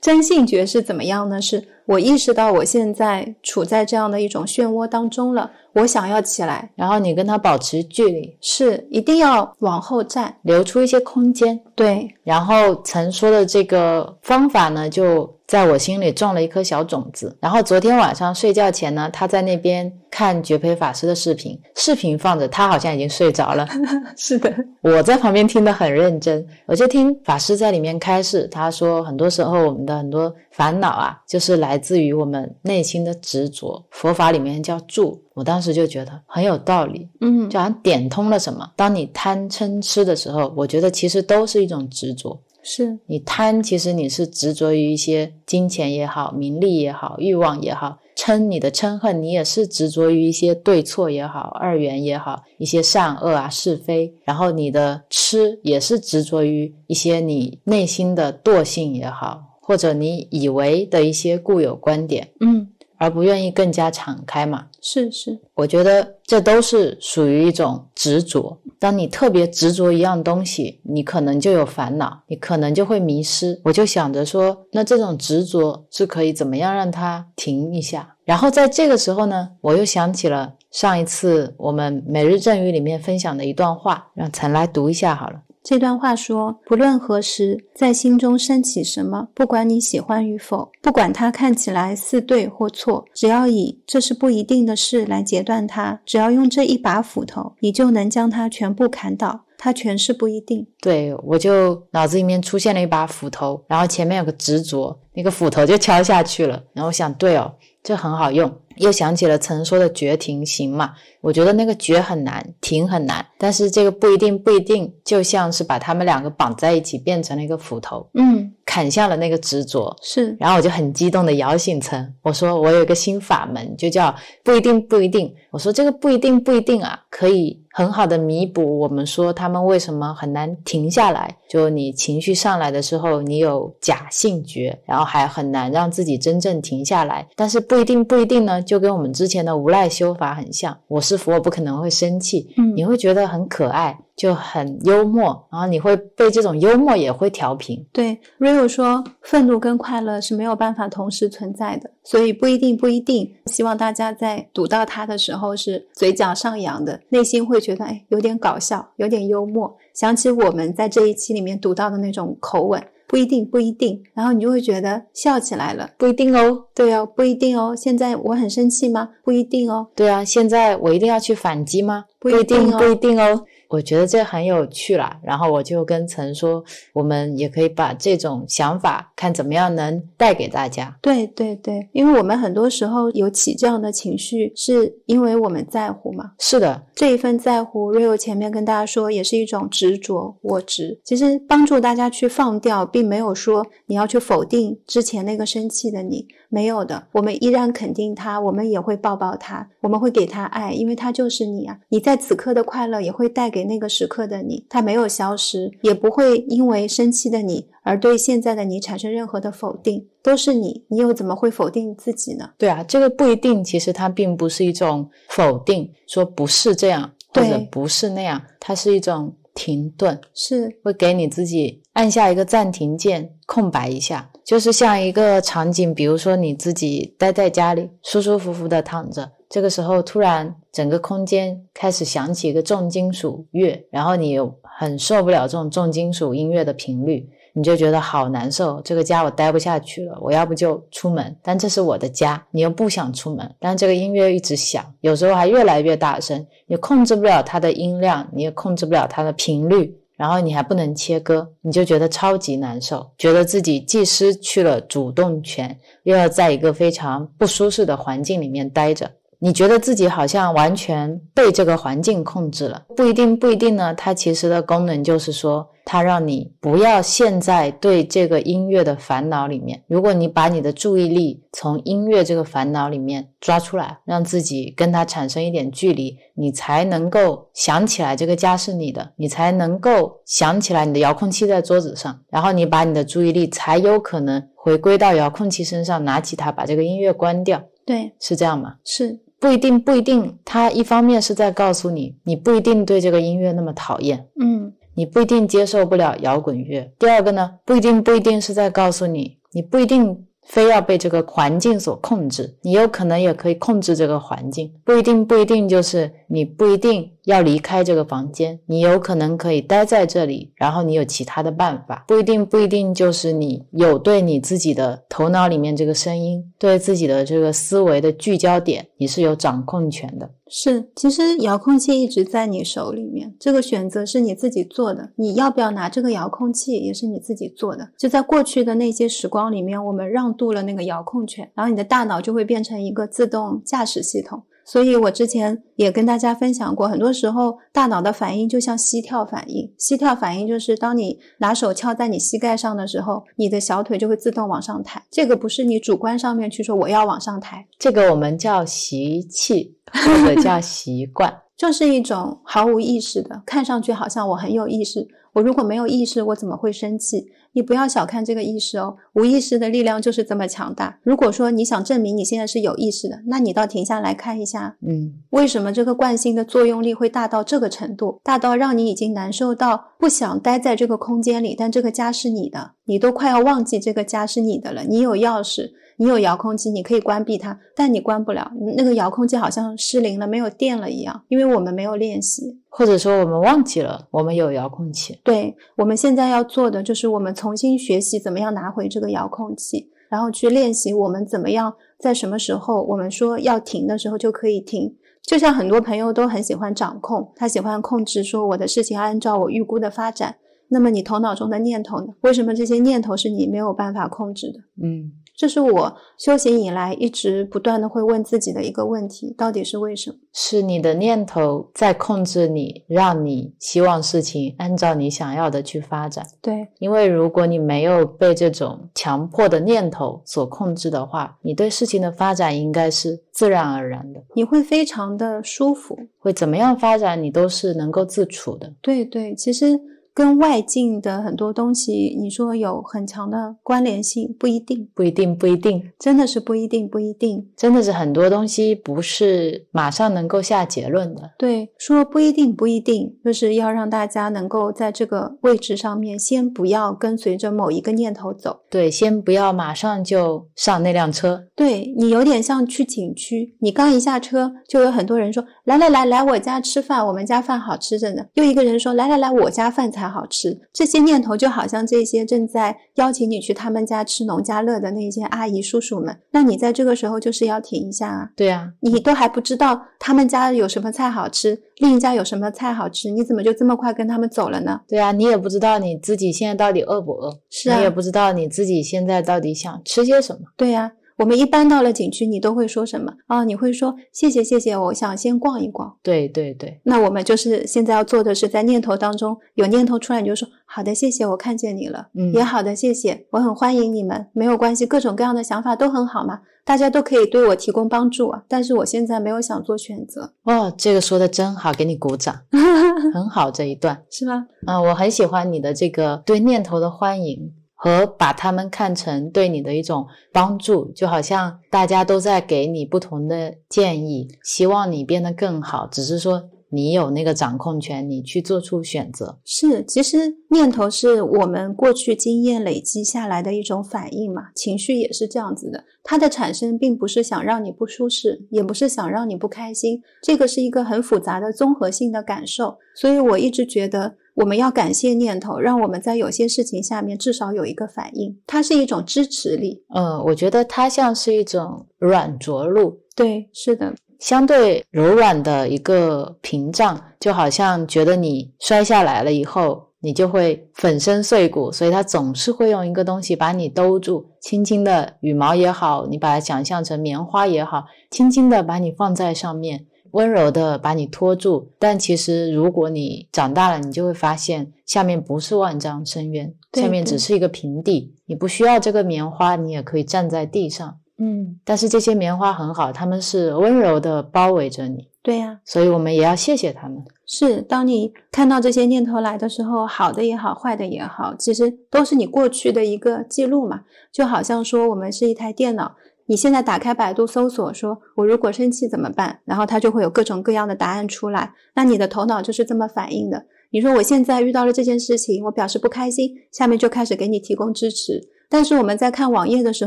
[0.01, 1.41] 真性觉是怎么样呢？
[1.41, 1.63] 是。
[1.87, 11.59] 我意识到我现在处在这样的一种漩涡当中了，我想要起来，然后你跟他保持距离，是一定要往后站，留出一些空间。
[11.75, 17.37] 对，然后曾说的这个方法呢，就在我心里种了一颗小种子。
[17.41, 23.65] 然后昨天晚上睡觉前呢，他在那边看觉培法师的视频，视频放着，他好像已经睡着了。
[24.19, 31.69] 是的，我在旁边听得很认真，我就听法师在里面开示，他说很多时候我们的很多烦恼啊，就是来。
[31.69, 35.23] 来自于我们内心的执着，佛法里面叫住。
[35.35, 38.67] 我当时就觉得很有道理，嗯，就好像点通了什么。
[38.75, 42.41] 当你贪嗔痴的时候，我觉得其实都是一种执着。
[42.71, 54.13] 是你贪，其实你是执着于一些金钱也好、名利也好、欲望也好；嗔，你的嗔恨，你也是执着于一些对错也好、二元也好、一些善恶啊、是非。
[54.27, 59.45] 然后你的痴，也是执着于一些你内心的惰性也好。
[59.61, 64.67] 或者你以为的一些固有观点，嗯，而不愿意更加敞开嘛？
[64.81, 68.59] 是是，我觉得这都是属于一种执着。
[68.79, 73.61] 当你特别执着一样东西，你可能就有烦恼，你可能就会迷失。
[73.65, 78.15] 我就想着说，那这种执着是可以怎么样让它停一下？
[78.25, 85.41] 然后在这个时候呢，我又想起了上一次我们每日赠语里面分享的一段话，让陈来读一下好了。
[85.63, 99.45] 这段话说：不论何时，在心中升起什么，不管你喜欢与否，不管它看起来似对或错，只要以这是不一定的事来截断它，只要用这一把斧头，你就能将它全部砍倒。
[99.61, 100.65] 它全是不一定。
[100.81, 106.63] 对我就脑子里面出现了一把斧头，然后前面有个执着，那个斧头就敲下去了。
[106.73, 108.49] 然后我想，对哦，这很好用。
[108.79, 110.93] 又想起了曾说的绝停行嘛。
[111.21, 120.37] 我觉得那个绝很难，停很难，但是这个不一定不一定，就像是把他们两个绑在一起，变成了一个斧头，嗯，砍下了那个执着，是。
[120.39, 124.15] 然后我就很激动的摇醒曾，我说我有一个新法门，就叫
[124.45, 125.35] 不一定不一定。
[125.51, 131.37] 我说这个不一定不一定啊，可以很好的弥补我们说他们为什么很难停下来。
[131.49, 137.27] 就你情绪上来的时候，你有假性觉，然后还很难让自己真正停下来。
[137.35, 140.79] 但是不一定不一定呢，就跟我们之前的无赖修法很像。
[140.87, 141.01] 我。
[141.09, 147.87] 是佛我不可能会生气，嗯，你会觉得很可爱，就很幽默，然后你会被这种幽默也会调频。
[147.93, 153.33] 对，Rio 说，愤怒跟快乐是没有办法同时存在的，所以不一定不一定。
[153.47, 162.83] 希望大家在读到它的时候是嘴角上扬的，内心会觉得哎有点搞笑，有点幽默，想起我们在这一期里面读到的那种口吻。
[163.07, 165.89] 不一定，不一定，然后你就会觉得笑起来了。
[165.97, 167.75] 不一定哦，对哦，不一定哦。
[167.75, 169.09] 现在我很生气吗？
[169.25, 169.87] 不一定哦。
[169.97, 172.05] 对啊，现在我一定要去反击吗？
[172.21, 173.47] 不一定，哦不一定哦。
[173.69, 180.97] 我觉得这很有趣啦，然后我就跟陈说，我们也可以把这种想法看怎么样能带给大家。
[181.03, 186.33] 对对对，因为我们很多时候有起这样的情绪，是因为我们在乎嘛。
[186.39, 190.99] 是的，这一份在乎，Rio 前面跟大家说，也是一种执着、我执。
[191.05, 196.27] 其实帮助大家去放掉，并没有说你要去否定之前那个生气的你。
[196.51, 201.77] 没有的，我们依然肯定他，我们也会抱抱他，我们会给他爱，因为他就是你啊！
[201.91, 203.58] 你在此刻的快乐也会带给。
[203.59, 212.51] 给那个时刻的你，它没有消失，也不会因为生气的你而对现在的你产生任何的否定，都是你，你又怎么会否定自己呢？
[212.57, 229.33] 对啊，这个不一定，其实它并不是一种否定，说不是这样或者不是那样，它是一种停顿，是会给你自己按下一个暂停键，空白一下，就是像一个场景，比如说你自己待在家里，舒舒服服的躺着。
[229.49, 238.79] 这个时候，突然整个空间开始响起一个重金属乐，然后你又很受不了这种重金属音乐的频率，你就觉得好难受。
[238.83, 241.35] 这个家我待不下去了，我要不就出门。
[241.43, 243.55] 但这是我的家，你又不想出门。
[243.59, 259.11] 但这个音乐一直响，有时候还越来越大声，你控制不了它的音量，你也控制不了它的频率，然后你还不能切割，你就觉得超级难受，觉得自己既失去了主动权，又要在一个非常不舒适的环境里面待着。
[259.41, 263.95] 你觉得自己好像完全被这个环境控制了，不一定，不一定呢。
[263.95, 269.81] 它其实的功能就是说，它让你不要陷在对这个音乐的烦恼里面。
[269.87, 287.63] 如果你把你的注意力从音乐这个烦恼里面抓出来，让自己跟它产生一点距离，你才能够想起来这个家是你的，你才能够想起来你的遥控器在桌子上，然后你把你的注意力才有可能回归到遥控器身上，拿起它，把这个音乐关掉。
[287.87, 288.75] 对，是这样吗？
[288.85, 289.21] 是。
[289.41, 290.39] 不一定，不一定。
[290.45, 296.93] 他一方面是在告诉你，你不一定对这个音乐那么讨厌，嗯，你不一定接受不了摇滚乐。
[296.99, 300.25] 第二个呢，不一定，不一定是在告诉你，你不一定。
[300.49, 320.31] 非要被这个环境所控制，你有可能也可以控制这个环境，不一定不一定就是你不一定要离开这个房间，你有可能可以待在这里，然后你有其他的办法，不一定不一定就是你有对你自己的头脑里面这个声音，对自己的这个思维的聚焦点，你是有掌控权的。
[320.51, 325.11] 是，其实遥控器一直在你手里面，这个选择是你自己做的。
[325.17, 327.91] 你要不要拿这个遥控器，也是你自己做的。
[327.99, 334.43] 就在过去的那些时光里面，我们让渡了那个遥控权，然后你的大脑就会变成一个自动驾驶系统。
[334.71, 339.73] 所以我之前也跟大家分享过，很多时候大脑的反应就像膝跳反应。
[339.79, 345.03] 膝跳反应就是当你拿手敲在你膝盖上的时候，你的小腿就会自动往上抬。
[345.11, 355.09] 这个不是你主观上面去说我要往上抬，这个我们叫习气或者叫 习惯，就是一种毫无意识的，看上去好像我很有意识。
[355.33, 357.27] 我如果没有意识，我怎么会生气？
[357.53, 360.99] 你不要小看这个意识哦，无意识的力量就是这么强大。
[361.03, 375.71] 如果说你想证明你现在是有意识的，那你倒停下来看一下，嗯，为什么这个惯性的作用力会大到这个程度，大到让你已经难受到不想待在这个空间里，但这个家是你的，你都快要忘记这个家是你的了，你有钥匙。
[375.99, 378.51] 你有遥控器，你可以关闭它，但你关不了。
[378.77, 385.21] 那个遥控器好像失灵了，没有电了一样，因为我们没有练习，或者说我们忘记了我们有遥控器。
[385.25, 394.97] 对，我们现在要做的就是我们重新学习怎么样拿回这个遥控器，然后去练习我们怎么样在什么时候我们说要停的时候就可以停。
[395.23, 400.37] 就像很多朋友都很喜欢掌控，他喜欢控制，说我的事情按照我预估的发展。
[400.69, 402.15] 那么你头脑中的念头呢？
[402.21, 404.61] 为什么这些念头是你没有办法控制的？
[404.83, 405.13] 嗯。
[405.39, 410.17] 这是我修行以来一直不断的会问自己的一个问题：到底是为什么？
[410.33, 416.27] 是你的念头在控制你，让你希望事情按照你想要的去发展。
[416.43, 428.75] 对，因为如果你没有被这种强迫的念头所控制的话，你对事情的发展应该是自然而然的，你会非常的舒服，会怎么样发展，你都是能够自处的。
[428.83, 429.81] 对对，其实。
[430.19, 441.31] 跟外境的很多东西，你说有很强的关联性，不一定，不一定，不一定，真的是不一定，不一定，真的是很多东西不是马上能够下结论的。
[441.39, 448.63] 对，说不一定，不一定，就是要让大家能够在这个位置上面，先不要跟随着某一个念头走。
[448.69, 451.45] 对，先不要马上就上那辆车。
[451.55, 466.19] 对你有点像去景区，你刚一下车，就有很多人说：“来来来，来我家吃饭，我们家饭好吃着呢。”又一个人说：“来来来，我家饭才。”好吃，这些念头就好像这些正在邀请你去他们家吃农家乐的那些阿姨叔叔们。
[466.31, 468.31] 那你在这个时候就是要停一下啊！
[468.35, 474.81] 对啊，你都还不知道他们家有什么菜好吃，另一家有什么菜好吃，你怎么就这么快跟他们走了呢？
[474.89, 480.41] 对啊，你也不知道你自己现在到底饿不饿，是啊，你也不知道你自己现在到底想吃些什么。
[480.57, 480.93] 对呀。
[481.19, 483.43] 我们一般到了景区，你都会说什么啊？
[483.43, 485.97] 你会说谢谢谢谢，我想先逛一逛。
[486.03, 498.45] 对对对，那我们就是现在要做的是，在念头当中有念头出来，你就说好的，谢谢，我看见你了，嗯也好的，谢谢，我很欢迎你们，没有关系，各种各样的想法都很好嘛，大家都可以对我提供帮助啊。
[498.47, 502.37] 但是我现在没有想做选择，哦，这个说的真好，给你鼓掌，
[503.13, 504.05] 很好这一段。
[504.09, 504.47] 是吗？
[504.69, 519.39] 嗯，我很喜欢你的这个对念头的欢迎和把他们看成对你的一种帮助，就好像大家都在给你不同的建议，希望你变得更好，只是说你有那个掌控权，你去做出选择。
[519.45, 520.19] 是，其实
[520.51, 525.85] 念头是我们过去经验累积下来的一种反应嘛，情绪也是这样子的。
[526.03, 532.77] 它的产生并不是想让你不舒适，也不是想让你不开心，这个是一个很复杂的综合性的感受。
[532.97, 539.83] 所以我一直觉得我们要感谢念头，让我们在有些事情下面至少有一个反应，它是一种支持力。
[539.93, 561.71] 嗯，我觉得它像是一种软着陆，对，是的，相对柔软的一个屏障，就好像觉得你摔下来了以后，你就会粉身碎骨，所以它总是会用一个东西把你兜住，轻轻的羽毛也好，你把它想象成棉花也好，轻轻的把你放在上面，温柔的把你拖住。
[561.79, 570.99] 但其实如果你长大了，你就会发现下面不是万丈深渊，对下面只是一个平地，你不需要这个棉花，你也可以站在地上。
[571.21, 577.05] 嗯，但是这些棉花很好，它们是温柔的包围着你，对呀、所以我们也要谢谢他们。
[577.27, 583.81] 是，当你看到这些念头来的时候，好的也好，坏的也好，其实都是你过去的一个记录嘛。
[584.13, 585.97] 就好像说，我们是一台电脑，
[586.29, 591.55] 你现在打开百度搜索，说我如果生气怎么办，然后它就会有各种各样的答案出来。
[591.75, 593.47] 那你的头脑就是这么反应的。
[593.71, 598.21] 你说我现在遇到了这件事情，我表示不开心，下面就开始给你提供支持。
[598.51, 599.87] 但是我们在看网页的时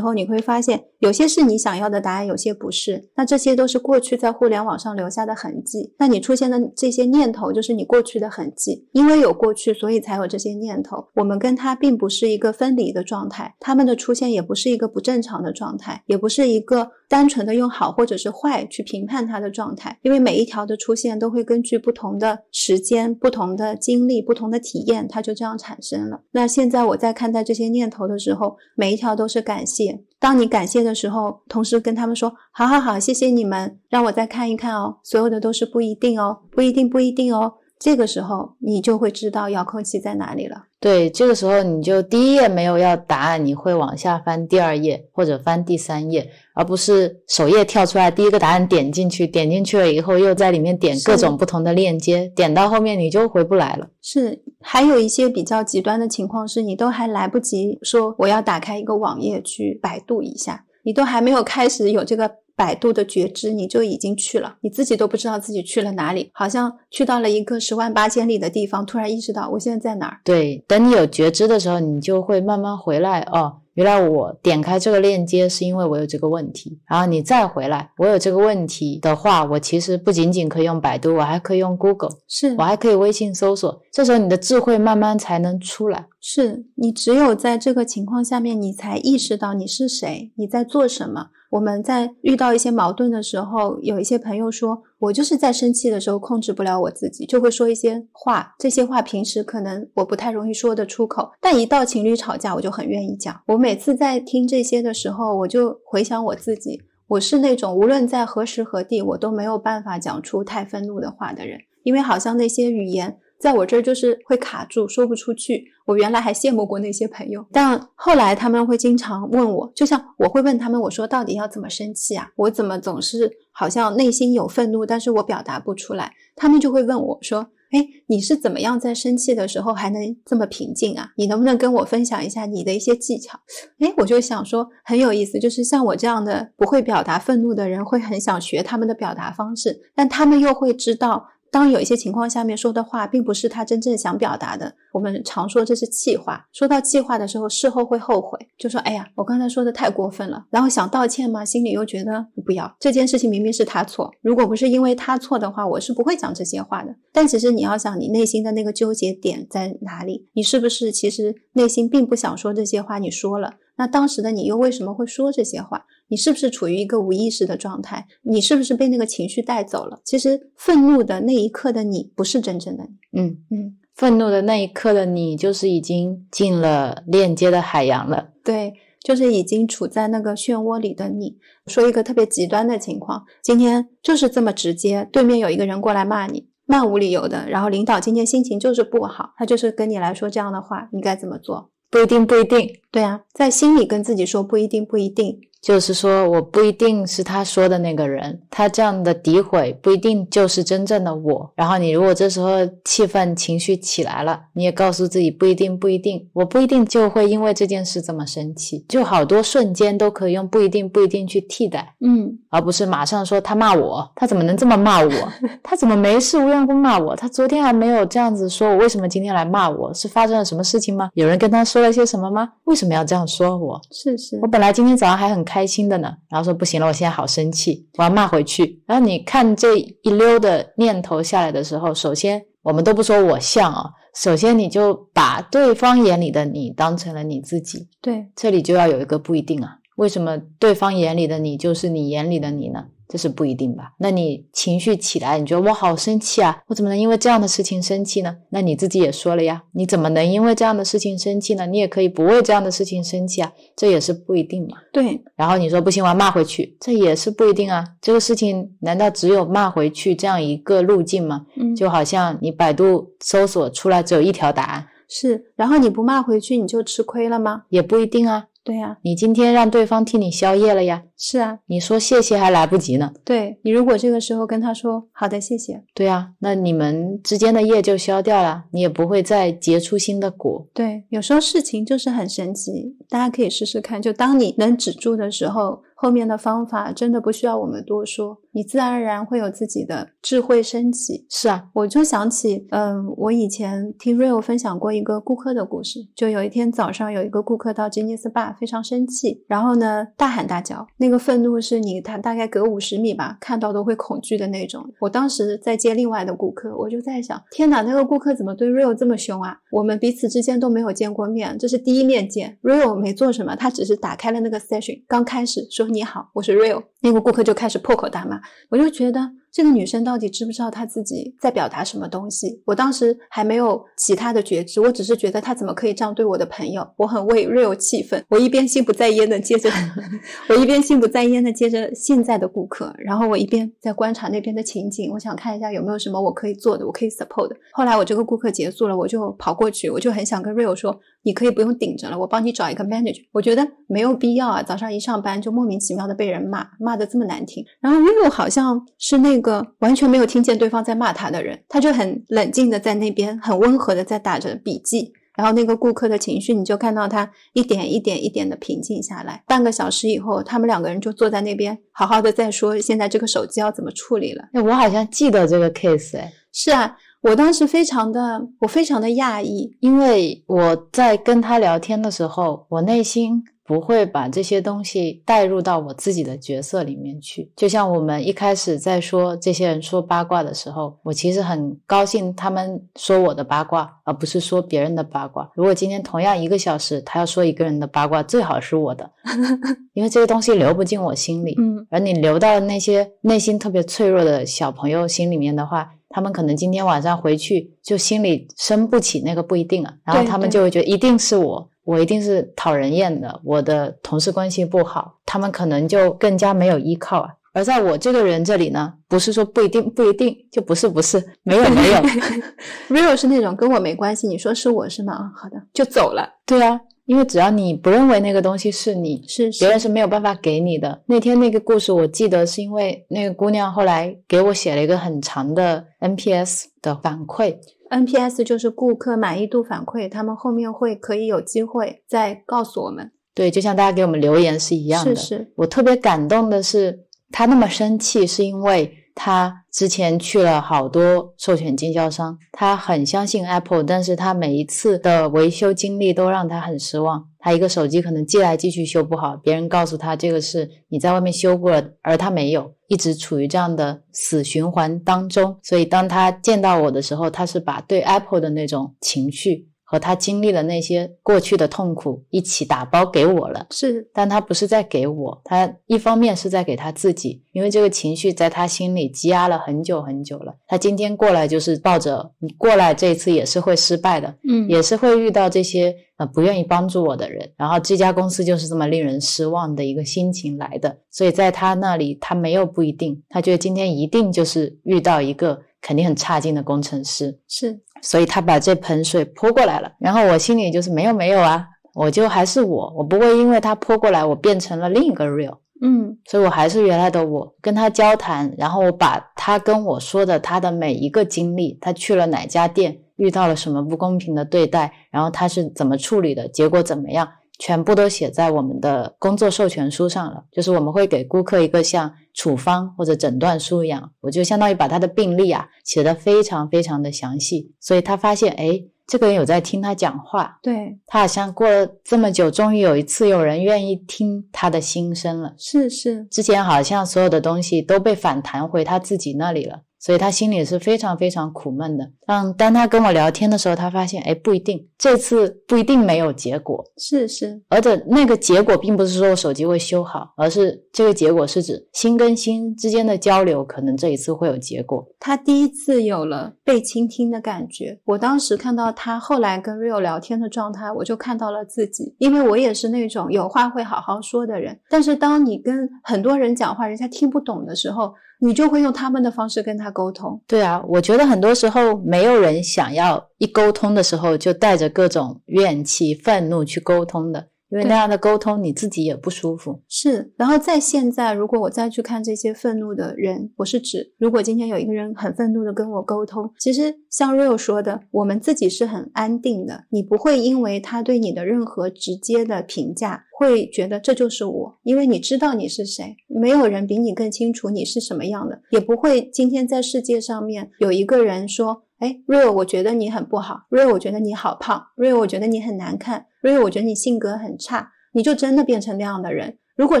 [0.00, 3.10] 候，你会发现有些是你想要的答案，有些不是。
[3.16, 5.92] 那这些都是过去在互联网上留下的痕迹。
[5.98, 8.86] 那你出现的这些念头，就是你过去的痕迹。
[8.92, 11.08] 因为有过去，所以才有这些念头。
[11.14, 19.98] 我们跟它并不是一个分离的状态，他们的出现也不是一个不正常的状态，也不是一个单纯的用好或者是坏去评判它的状态。
[20.00, 26.22] 因为每一条的出现都会根据不同的时间、不同的经历、不同的体验，它就这样产生了。
[26.30, 30.00] 那现在我在看待这些念头的时候，每一条都是感谢。
[30.18, 34.96] 当你感谢的时候，同时跟他们说：“好好好，谢谢你们，让我再看一看哦。
[35.04, 40.66] 所有的都是不一定哦，不一定，不一定哦。”这个时候，你就会知道遥控器在哪里了。
[40.78, 53.88] 对，这个时候你就第一页没有要答案，你会往下翻第二页或者翻第三页，而不是首页跳出来第一个答案点进去，点进去了以后又在里面点各种不同的链接，点到后面你就回不来了。
[54.00, 70.20] 是，还有一些比较极端的情况是，你都还来不及说我要打开一个网页去百度一下，你都还没有开始有这个百度的觉知，你就已经去了，你自己都不知道自己去了哪里，好像去到了一个十万八千里的地方，突然意识到我现在在哪儿。
[70.22, 73.20] 对，等你有觉知的时候，你就会慢慢回来。
[73.32, 83.80] 哦，原来我点开这个链接是因为我有这个问题，然后你再回来，我有这个问题的话，我其实不仅仅可以用百度，我还可以用 Google，是我还可以微信搜索。
[83.92, 86.06] 这时候你的智慧慢慢才能出来。
[86.18, 91.28] 是你只有在这个情况下面，你才意识到你是谁，你在做什么。
[91.50, 98.54] 我们在遇到一些矛盾的时候，有一些朋友说，我就是在生气的时候控制不了我自己，就会说一些话。
[98.58, 103.38] 这些话平时可能我不太容易说得出口，但一到情侣吵架，我就很愿意讲。
[103.48, 113.18] 我每次在听这些的时候，我就回想我自己，我是那种无论在何时何地，我都没有办法讲出太愤怒的话的人，因为好像那些语言。
[113.42, 115.64] 在我这儿就是会卡住，说不出去。
[115.84, 122.28] 我原来还羡慕过那些朋友，但后来他们会经常问我，就像我会问他们，我说到底要怎么生气啊？
[122.36, 126.12] 我怎么总是好像内心有愤怒，但是我表达不出来？
[126.36, 131.10] 他们就会问我说：“哎，你是怎么样在生气的时候还能这么平静啊？
[131.16, 133.40] 你能不能跟我分享一下你的一些技巧？”
[133.80, 141.26] 哎，我就想说很有意思，就是像我这样的不会表达愤怒的人，会很想学他们的表达方式，但他们又会知道。
[141.52, 146.48] 当有一些情况下面说的话，并不是他真正想表达的，我们常说这是气话。
[146.50, 156.96] 说到气话的时候，事后会后悔，就说：“哎呀，我刚才说的太过分了。”然后想道歉嘛，心里又觉得不要这件事情明明是他错，如果不是因为他错的话，我是不会讲这些话的。
[157.12, 160.30] 但其实你要想，你内心的那个纠结点在哪里？
[160.32, 162.98] 你是不是其实内心并不想说这些话？
[162.98, 165.84] 你说了，那当时的你又为什么会说这些话？
[166.06, 168.06] 你是不是处于一个无意识的状态？
[168.22, 170.00] 你是不是被那个情绪带走了？
[170.04, 173.20] 其实愤怒的那一刻的你，不是真正的你。
[173.20, 178.28] 嗯嗯，愤怒的那一刻的你，就是已经进了链接的海洋了。
[178.44, 178.72] 对，
[179.02, 181.38] 就是已经处在那个漩涡里的你。
[181.66, 191.72] 说一个特别极端的情况，今天就是这么直接，对面有一个人过来骂你，漫无理由的，然后领导今天心情就是不好，他就是跟你来说这样的话，你该怎么做？
[191.92, 192.80] 不一定，不一定。
[192.90, 195.42] 对啊，在心里跟自己说不一定，不一定。
[195.62, 201.48] 就是说，我不一定是他说的那个人，他这样的诋毁不一定就是真正的我。
[201.54, 202.50] 然后你如果这时候
[202.84, 208.84] 气愤情绪起来了，你也告诉自己不一定，不一定，我不一定就会因为这件事这么生气。
[208.88, 215.32] 就好多瞬间都可以用不一定，不一定去替代，嗯，而不是马上说他骂我，他怎么能这么骂我？
[215.62, 217.14] 他怎么没事无缘无故骂我？
[217.14, 219.94] 他昨天还没有这样子说我，为什么今天来骂我？
[219.94, 221.08] 是发生了什么事情吗？
[221.14, 222.48] 有人跟他说了些什么吗？
[222.64, 223.80] 为什么要这样说我？
[223.92, 225.44] 是是，我本来今天早上还很。
[225.52, 228.82] 开心的呢，然后说不行了，我现在好生气，我要骂回去。
[228.86, 237.86] 然后你看这一溜的念头下来的时候，首先我们都不说我像啊，首先你就把对方眼里的你当成了你自己。
[238.00, 242.86] 对，这里就要有一个不一定啊，为什么对方眼里的你就是你眼里的你呢？
[243.12, 243.92] 这是不一定吧？
[243.98, 246.62] 那你情绪起来，你觉得我好生气啊？
[246.68, 248.34] 我怎么能因为这样的事情生气呢？
[248.48, 251.66] 那你自己也说了呀，你怎么能因为这样的事情生气呢？
[251.66, 254.78] 你也可以不为这样的事情生气啊，这也是不一定嘛。
[254.90, 255.22] 对。
[255.36, 257.84] 然后你说不行，我要骂回去，这也是不一定啊。
[258.00, 261.44] 这个事情难道只有骂回去这样一个路径吗？
[261.56, 265.52] 嗯，就好像你百度搜索出来只有一条答案，是。
[265.54, 267.64] 然后你不骂回去，你就吃亏了吗？
[267.68, 268.46] 也不一定啊。
[268.64, 271.02] 对呀，你今天让对方替你宵夜了呀？
[271.16, 273.12] 是啊，你说谢谢还来不及呢。
[273.24, 280.66] 对你如果这个时候跟他说好的谢谢，对啊，那你们之间的业就消掉了，你也不会再结出新的果。
[280.72, 284.00] 对，有时候事情就是很神奇，大家可以试试看。
[284.00, 285.82] 就当你能止住的时候。
[286.02, 291.24] 后面的方法真的不需要我们多说，你自然而然会有自己的智慧升起。
[291.30, 296.00] 是啊，我就想起，嗯，我以前听 Rio 分享过一个顾客的故事。
[296.16, 304.84] 就有一天早上，有一个顾客到吉尼斯 bar，非常生气，然后呢大喊大叫，那个愤怒是你他大概隔五十米吧，看到都会恐惧的那种。
[304.98, 309.56] 我当时在接另外的顾客，我就在想，天哪，那个顾客怎么对 Rio 这么凶啊？
[309.70, 312.58] 我们彼此之间都没有见过面，这是第一面见。
[312.62, 315.91] Rio 没做什么，他只是打开了那个 session，刚开始说。
[315.92, 316.91] 你好，我是 Real。
[317.02, 318.40] 那个顾客就开始破口大骂，
[318.70, 322.62] 我就觉得这个女生到底知不知道她自己在表达什么东西？
[322.64, 326.88] 我当时还没有其他的觉知，我只是觉得她怎么可以这样对我的朋友？
[326.96, 329.68] 我很为 Real 气愤，我一边心不在焉的接着，
[330.48, 337.56] 我一边心不在焉的接着现在的顾客，然后我一边在观察那边的情景，我想看一下有没有什么我可以做的，我可以 support 的。
[337.72, 343.24] 后来我这个顾客结束了，我就跑过去，我就很想跟 Real 说，你可以不用顶着了，我帮你找一个 manager。
[343.32, 346.91] 我觉得没有必要啊，早上一上班就莫名其妙的被人骂骂。
[346.92, 359.42] 骂的这么难听，然后 Rio 好像是那个完全没有听见对方在骂他的人，他就很冷静的在那边很温和的在打着笔记，然后那个顾客的情绪你就看到他一点一点一点的平静下来。
[359.46, 364.44] 半个小时以后，他们两个人就坐在那边好好的在说现在这个手机要怎么处理了。
[364.52, 373.42] 哎，我好像记得这个 case，哎，是啊，我当时非常的我非常的讶异，因为我在跟他聊天的时候，我内心。
[373.64, 377.50] 不会把这些东西带入到我自己的角色里面去。
[377.56, 385.50] 就像我们一开始在说这些人说八卦的时候，我其实很高兴他们说我的八卦，而不是说别人的八卦。
[385.54, 389.10] 如果今天同样一个小时，他要说一个人的八卦，最好是我的，
[389.94, 391.54] 因为这个东西流不进我心里。
[391.58, 401.70] 嗯，而你流到那些内心特别脆弱的小朋友心里面的话，他们可能今天晚上回去就心里生不起那个不一定啊，然后他们就会觉得一定是我。
[401.84, 407.30] 我一定是讨人厌的，我的同事关系不好，他们可能就更加没有依靠啊。
[407.54, 411.96] 而在我这个人这里呢，不是说不一定，不一定就不是不是，没有没有。
[412.88, 415.12] Real 是那种跟我没关系，你说是我是吗？
[415.12, 416.26] 啊，好的，就走了。
[416.46, 421.02] 对啊，因为只要你不认为那个东西是你，是别人是没有办法给你的。
[421.06, 427.56] 那天那个故事我记得是因为那个姑娘后来给我写了一个很长的 NPS 的反馈。
[427.90, 433.10] NPS 就是顾客满意度反馈，他们后面会可以有机会再告诉我们。
[433.34, 435.14] 对，就像大家给我们留言是一样的。
[435.14, 447.28] 是是，我特别感动的是，他那么生气，是因为他之前去了好多授权经销商，他很相信 Apple，但是他每一次的维修经历都让他很失望。
[447.38, 455.58] 他一个手机可能寄来寄去修不好，别人告诉他这个是你在外面修过了，而他没有，一直处于这样的死循环当中。
[455.62, 459.71] 所以当他见到我的时候，他是把对 Apple 的那种情绪。
[459.92, 463.66] 和他经历了那些过去的痛苦一起打包给我了。
[463.70, 470.54] 是，但他不是在给我，他一方面是在给他自己，因为这个情绪在他心里积压了很久很久了。
[470.66, 480.96] 他今天过来就是抱着你过来，这一次也是会失败的，嗯，也是会遇到这些呃不愿意帮助我的人，然后这家公司就是这么令人失望的一个心情来的。
[481.10, 489.90] 所以在他那里，他没有不一定，他觉得今天一定就是遇到一个肯定很差劲的工程师，是，所以他把这盆水泼过来了。
[489.98, 495.56] 然后我心里就是没有没有啊，我就还是我，我不会因为他泼过来，我变成了另一个 real。
[495.84, 507.28] 嗯所以我还是原来的我，跟他交谈，然后我把他跟我说的他的每一个经历，他去了哪家店，遇到了什么不公平的对待，然后他是怎么处理的，结果怎么样，
[507.64, 510.42] 全部都写在我们的工作授权书上了。
[510.50, 525.54] 就是我们会给顾客一个像处方或者诊断书一样，我就相当于把他的病历啊写的非常非常的详细，所以他发现，哎，这个人有在听他讲话，对，他好像过了这么久，终于有一次有人愿意听他的心声了。
[525.56, 532.10] 是是，之前好像所有的东西都被反弹回他自己那里了，所以他心里是非常非常苦闷的。
[532.26, 545.06] 当当他跟我聊天的时候，他发现，哎，不一定，这次不一定没有结果，是是，而且那个结果并不是说我手机会修好，而是这个结果是指心跟心之间的交流，可能这一次会有结果。
[545.20, 548.00] 他第一次有了被倾听的感觉。
[548.04, 554.76] 我当时看到他后来跟 Rio 聊天的状态，我就看到了自己，因为我也是那种有话会好好说的人。
[554.90, 558.12] 但是当你跟很多人讲话，人家听不懂的时候，
[558.44, 560.42] 你就会用他们的方式跟他沟通。
[560.48, 569.80] 对啊，我觉得很多时候没有人想要一沟通的时候就带着各种怨气、愤怒去沟通的，因为那样的沟通你自己也不舒服。
[569.88, 591.84] 是，然后在现在，如果我再去看这些愤怒的人，我是指，如果今天有一个人很愤怒的跟我沟通，其实像 Real 说的，我们自己是很安定的，你不会因为他对你的任何直接的评价，会觉得这就是我，因为你知道你是谁，没有人比你更清楚你是什么样的，也不会今天在世界上面有一个人说。
[592.02, 593.60] 哎，real，我觉得你很不好。
[593.70, 594.84] real，我觉得你好胖。
[594.96, 596.26] real，我觉得你很难看。
[596.42, 597.92] real，我觉得你性格很差。
[598.12, 599.56] 你就真的变成那样的人？
[599.76, 600.00] 如果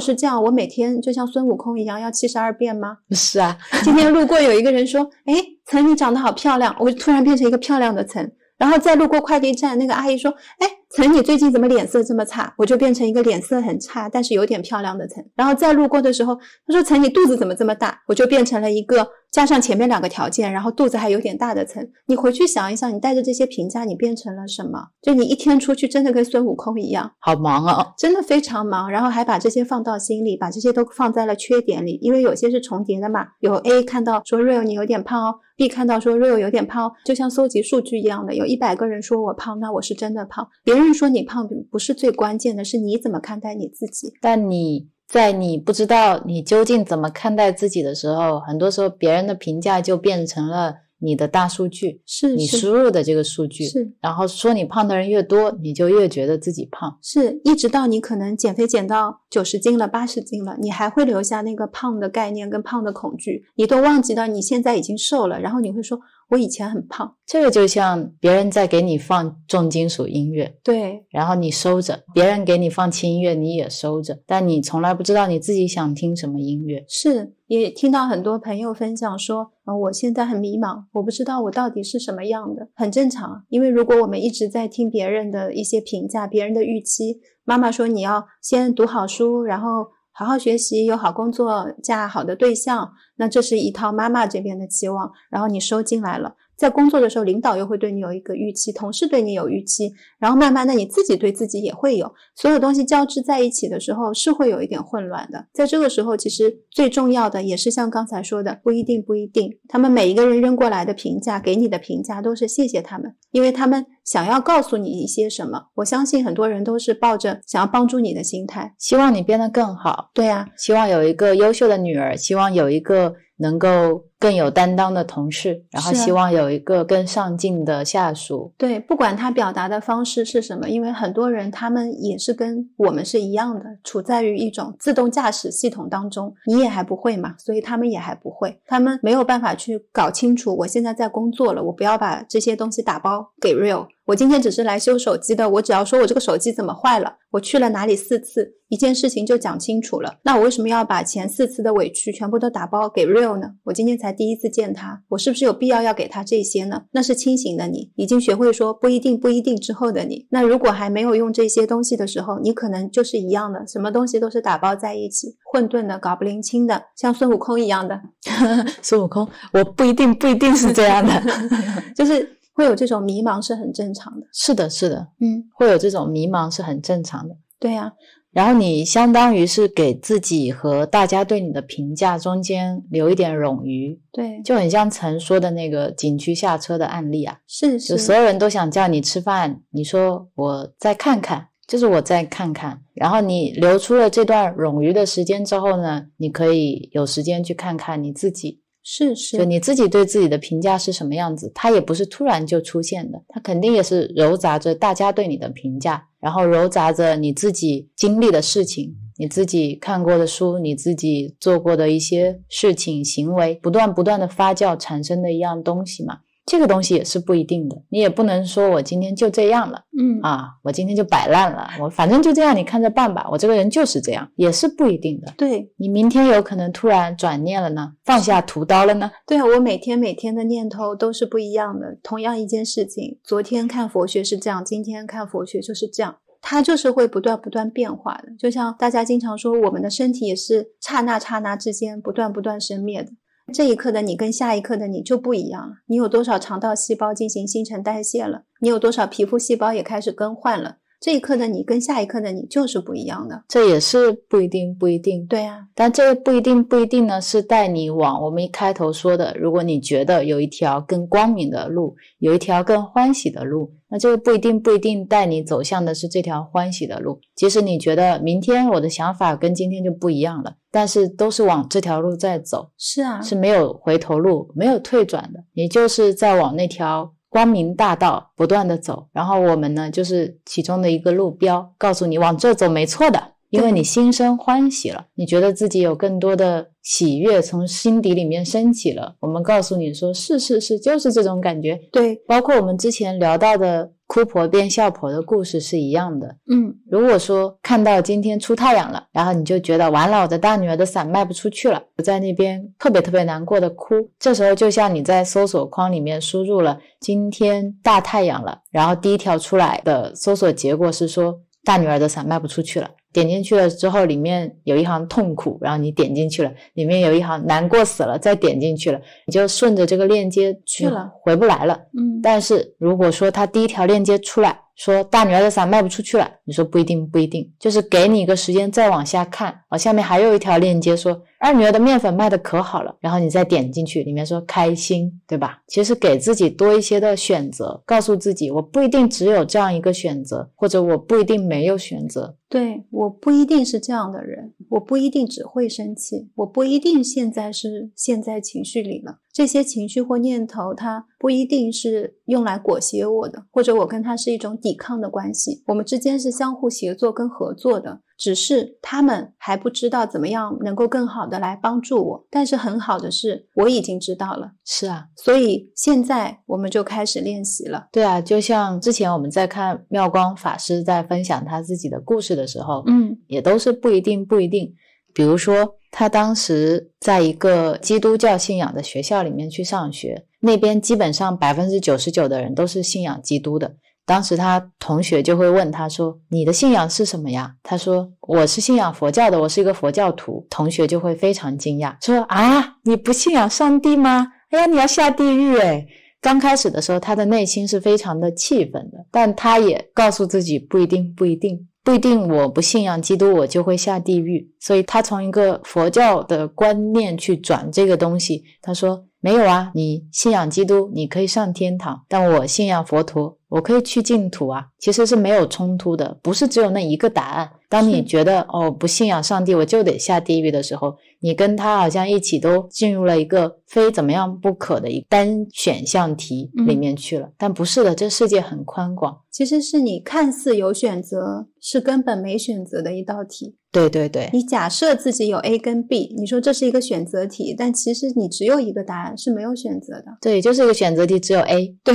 [0.00, 2.98] 是这样，我每天就像孙悟空一样要七十二变吗？
[3.12, 5.34] 是啊，今天路过有一个人说：“哎，
[5.64, 8.32] 岑，你长得好漂亮。”我突然变成一个漂亮的岑。
[8.58, 15.24] 然后再路过快递站，那个阿姨说：“哎，岑，你最近怎么脸色这么差？”我就变成一个脸色很差，但是有点漂亮的岑。
[15.34, 16.34] 然后再路过的时候，
[16.66, 21.88] 他说：“岑，你肚子怎么这么大？”我就变成了一个加上前面两个条件，然后肚子还有点大的岑。
[22.06, 24.88] 你回去想一想，你带着这些评价，你变成了什么？
[25.00, 27.94] 就你一天出去，真的跟孙悟空一样，好忙啊。
[27.96, 33.28] 真的非常忙，然后还把这些放到心里，把这些都放在了缺点里，因为有些是重叠的嘛。
[33.40, 40.46] 有 A 看到说 Real 你有点胖哦，B 看到说 Real 有点胖哦，就像搜集数据一样的，有一百个人说我胖，那我是真的胖。
[40.62, 44.14] 别人说你胖不是最关键的，是你怎么看待你自己。
[44.22, 53.64] 但你在你不知道你究竟怎么看待自己的时候，很多时候别人的评价就变成了你的大数据，是你输入的这个数据。
[53.64, 56.96] 是然后说你胖的人越多，你就越觉得自己胖。
[57.02, 65.98] 是，一直到你可能减肥减到九十斤了、八十斤了，你还会留下那个胖的概念跟胖的恐惧，你都忘记到你现在已经瘦了，然后你会说
[66.32, 67.14] 我以前很胖。
[67.26, 76.84] 这个就像别人在给你放重金属音乐，对，然后你收着；别人给你放轻音乐，你也收着，但你从来不知道你自己想听什么音乐。
[76.88, 83.44] 是，也听到很多朋友分享说，呃，我现在很迷茫，我不知道我到底是什么样的，很正常。
[83.50, 89.86] 因为如果我们一直在听别人的一些评价、别人的预期，妈妈说你要先读好书，然后
[90.22, 96.36] 好好学习，有好工作，嫁好的对象，那这是一套妈妈这边的期望，然后你收进来了。
[96.62, 105.44] 在工作的时候，领导又会对你有一个预期，同事对你有预期，然后慢慢的你自己对自己也会有，所有东西交织在一起的时候，是会有一点混乱的。
[105.52, 109.58] 在这个时候，其实最重要的也是像刚才说的，不一定，不一定。
[109.66, 115.64] 他们每一个人扔过来的评价，给你的评价都是谢谢他们，因为他们想要告诉你一些什么。
[115.74, 118.72] 我相信很多人都是抱着想要帮助你的心态。
[118.78, 128.52] 希望你变得更好，对呀、希望有一个优秀的女儿，希望有一个能够更有担当的同事，然后希望有一个更上进的下属。
[128.56, 150.18] 对，不管他表达的方式是什么，因为很多人他们也是跟我们是一样的，处在于一种自动驾驶系统当中，你也还不会嘛，所以他们也还不会，他们没有办法去搞清楚，我现在在工作了，我不要把这些东西打包给 real，我今天只是来修手机的，我只要说我这个手机怎么坏了，我去了哪里四次，一件事情就讲清楚了。
[150.24, 153.52] 那我为什么要把前四次的委屈全部都打包给 Real 呢？
[153.62, 156.82] 我今天才第一次见他，我是不是有必要要给他这些呢？
[156.90, 160.26] 那是清醒的你，已经学会说不一定不一定之后的你。
[160.30, 168.00] 那如果还没有用这些东西的时候，你可能就是一样的，什么东西都是打包在一起，混沌的，搞不灵清的，像孙悟空一样的。
[168.82, 171.22] 孙悟空，我不一定不一定是这样的，
[171.94, 174.26] 就是会有这种迷茫是很正常的。
[174.32, 177.36] 是的，是的，嗯，会有这种迷茫是很正常的。
[177.58, 177.92] 对呀、
[178.32, 216.18] 然后你相当于是给自己和大家对你的评价中间留一点冗余，对，就很像曾说的那个景区下车的案例啊，是就是所有人都想叫你吃饭，你说我再看看，就是我再看看，然后你留出了这段冗余的时间之后呢，你可以有时间去看看你自己，是是就你自己对自己的评价是什么样子，它也不是突然就出现的，它肯定也是揉杂着大家对你的评价，然后揉杂着你自己经历的事情，你自己看过的书，你自己做过的一些事情行为，不断不断的发酵产生的一样东西嘛。
[216.44, 225.32] 这个东西也是不一定的，你也不能说我今天就这样了嗯啊，我今天就摆烂了，我反正就这样，你看着办吧，我这个人就是这样，也是不一定的。
[225.36, 229.10] 对你明天有可能突然转念了呢，放下屠刀了呢。
[229.26, 231.96] 对啊，我每天每天的念头都是不一样的。
[232.02, 236.16] 同样一件事情，昨天看佛学是这样，今天看佛学就是这样。
[236.44, 243.12] 它就是会不断不断变化的，就像大家经常说，我们的身体也是刹那刹那之间不断不断生灭的。
[243.52, 245.76] 这一刻的你跟下一刻的你就不一样了。
[245.86, 248.42] 你有多少肠道细胞进行新陈代谢了？
[248.60, 250.76] 你有多少皮肤细胞也开始更换了？
[251.00, 253.42] 这一刻的你跟下一刻的你就是不一样的。
[253.48, 255.26] 这也是不一定，不一定。
[255.26, 267.20] 对啊，但这个不一定，不一定呢，是带你往我们一开头说的，如果你觉得有一条更光明的路，有一条更欢喜的路，那这个不一定，不一定带你走向的是这条欢喜的路。
[267.36, 279.08] 即使你觉得明天我的想法跟今天就不一样了，但是都是往这条路在走，是啊，是没有回头路，没有退转的，也就是在往那条光明大道不断的走。
[279.12, 289.14] 然后我们呢，就是其中的一个路标，告诉你往这走没错的，因为你心生欢喜了，你觉得自己有更多的喜悦从心底里面升起了。
[289.20, 291.78] 我们告诉你说，是是是，就是这种感觉。
[291.92, 296.36] 对，包括我们之前聊到的哭婆变笑婆的故事是一样的。
[296.50, 303.94] 嗯，如果说看到今天出太阳了，然后你就觉得完了，我的大女儿的伞卖不出去了，我在那边特别特别难过的哭。
[304.18, 312.88] 这时候就像你在搜索框里面输入了“今天大太阳了”，然后第一条出来的搜索结果是说大女儿的伞卖不出去了。
[313.12, 321.74] 点进去了之后，里面有一行痛苦，然后你点进去了，里面有一行难过死了，再点进去了，你就顺着这个链接去了，回不来了。
[321.96, 335.60] 嗯，但是如果说他第一条链接出来说大女儿的伞卖不出去了，你说不一定不一定，就是给你一个时间再往下看啊，下面还有一条链接说二女儿的面粉卖的可好了，然后你再点进去，里面说开心，对吧？
[335.66, 342.36] 其实给自己多一些的选择，告诉自己我不一定只有这样一个选择，或者我不一定没有选择。
[342.48, 349.18] 对，我不一定是这样的人，我不一定只会生气，我不一定现在是陷在情绪里了。
[349.32, 355.64] 这些情绪或念头，它不一定是用来裹挟我的，或者我跟他是一种抵抗的关系。
[355.66, 362.24] 我们之间是相互协作跟合作的，只是他们还不知道怎么样能够更好的来帮助我。
[362.30, 367.88] 但是很好的是，我已经知道了，是啊，所以现在我们就开始练习了。
[367.90, 374.72] 对啊，就像之前我们在看妙光法师在分享他自己的故事的时候，嗯也都是不一定不一定。
[375.12, 383.74] 比如说，他当时在一个基督教信仰的学校里面去上学，那边基本上百分之九十九的人都是信仰基督的。
[384.04, 394.26] 当时他同学就会问他说：“你的信仰是什么呀？”他说：“我是信仰佛教的，我是一个佛教徒。”同学就会非常惊讶，说：“啊，你不信仰上帝吗？
[394.50, 395.86] 哎呀，你要下地狱诶。”
[396.20, 404.48] 刚开始的时候，他的内心是非常的气愤的，但他也告诉自己不一定，不一定，不一定，我不信仰基督，我就会下地狱。
[404.60, 417.50] 所以他从一个佛教的观念去转这个东西，他说没有啊，你信仰基督，你可以上天堂，但我信仰佛陀，我可以去净土啊，其实是没有冲突的，不是只有那一个答案。
[417.68, 427.30] 当你觉得哦不信仰上帝，我就得下地狱的时候，你跟他好像一起都进入了一个非怎么样不可的一单选项题里面去了。
[427.38, 429.20] 但不是的，这世界很宽广。
[429.30, 433.56] 其实是你看似有选择，是根本没选择的一道题。
[433.70, 440.06] 对对对，你假设自己有 A 跟 B，你说这是一个选择题，但其实你只有一个答案是没有选择的。
[440.20, 441.74] 对，就是一个选择题，只有 A。
[441.82, 441.94] 对，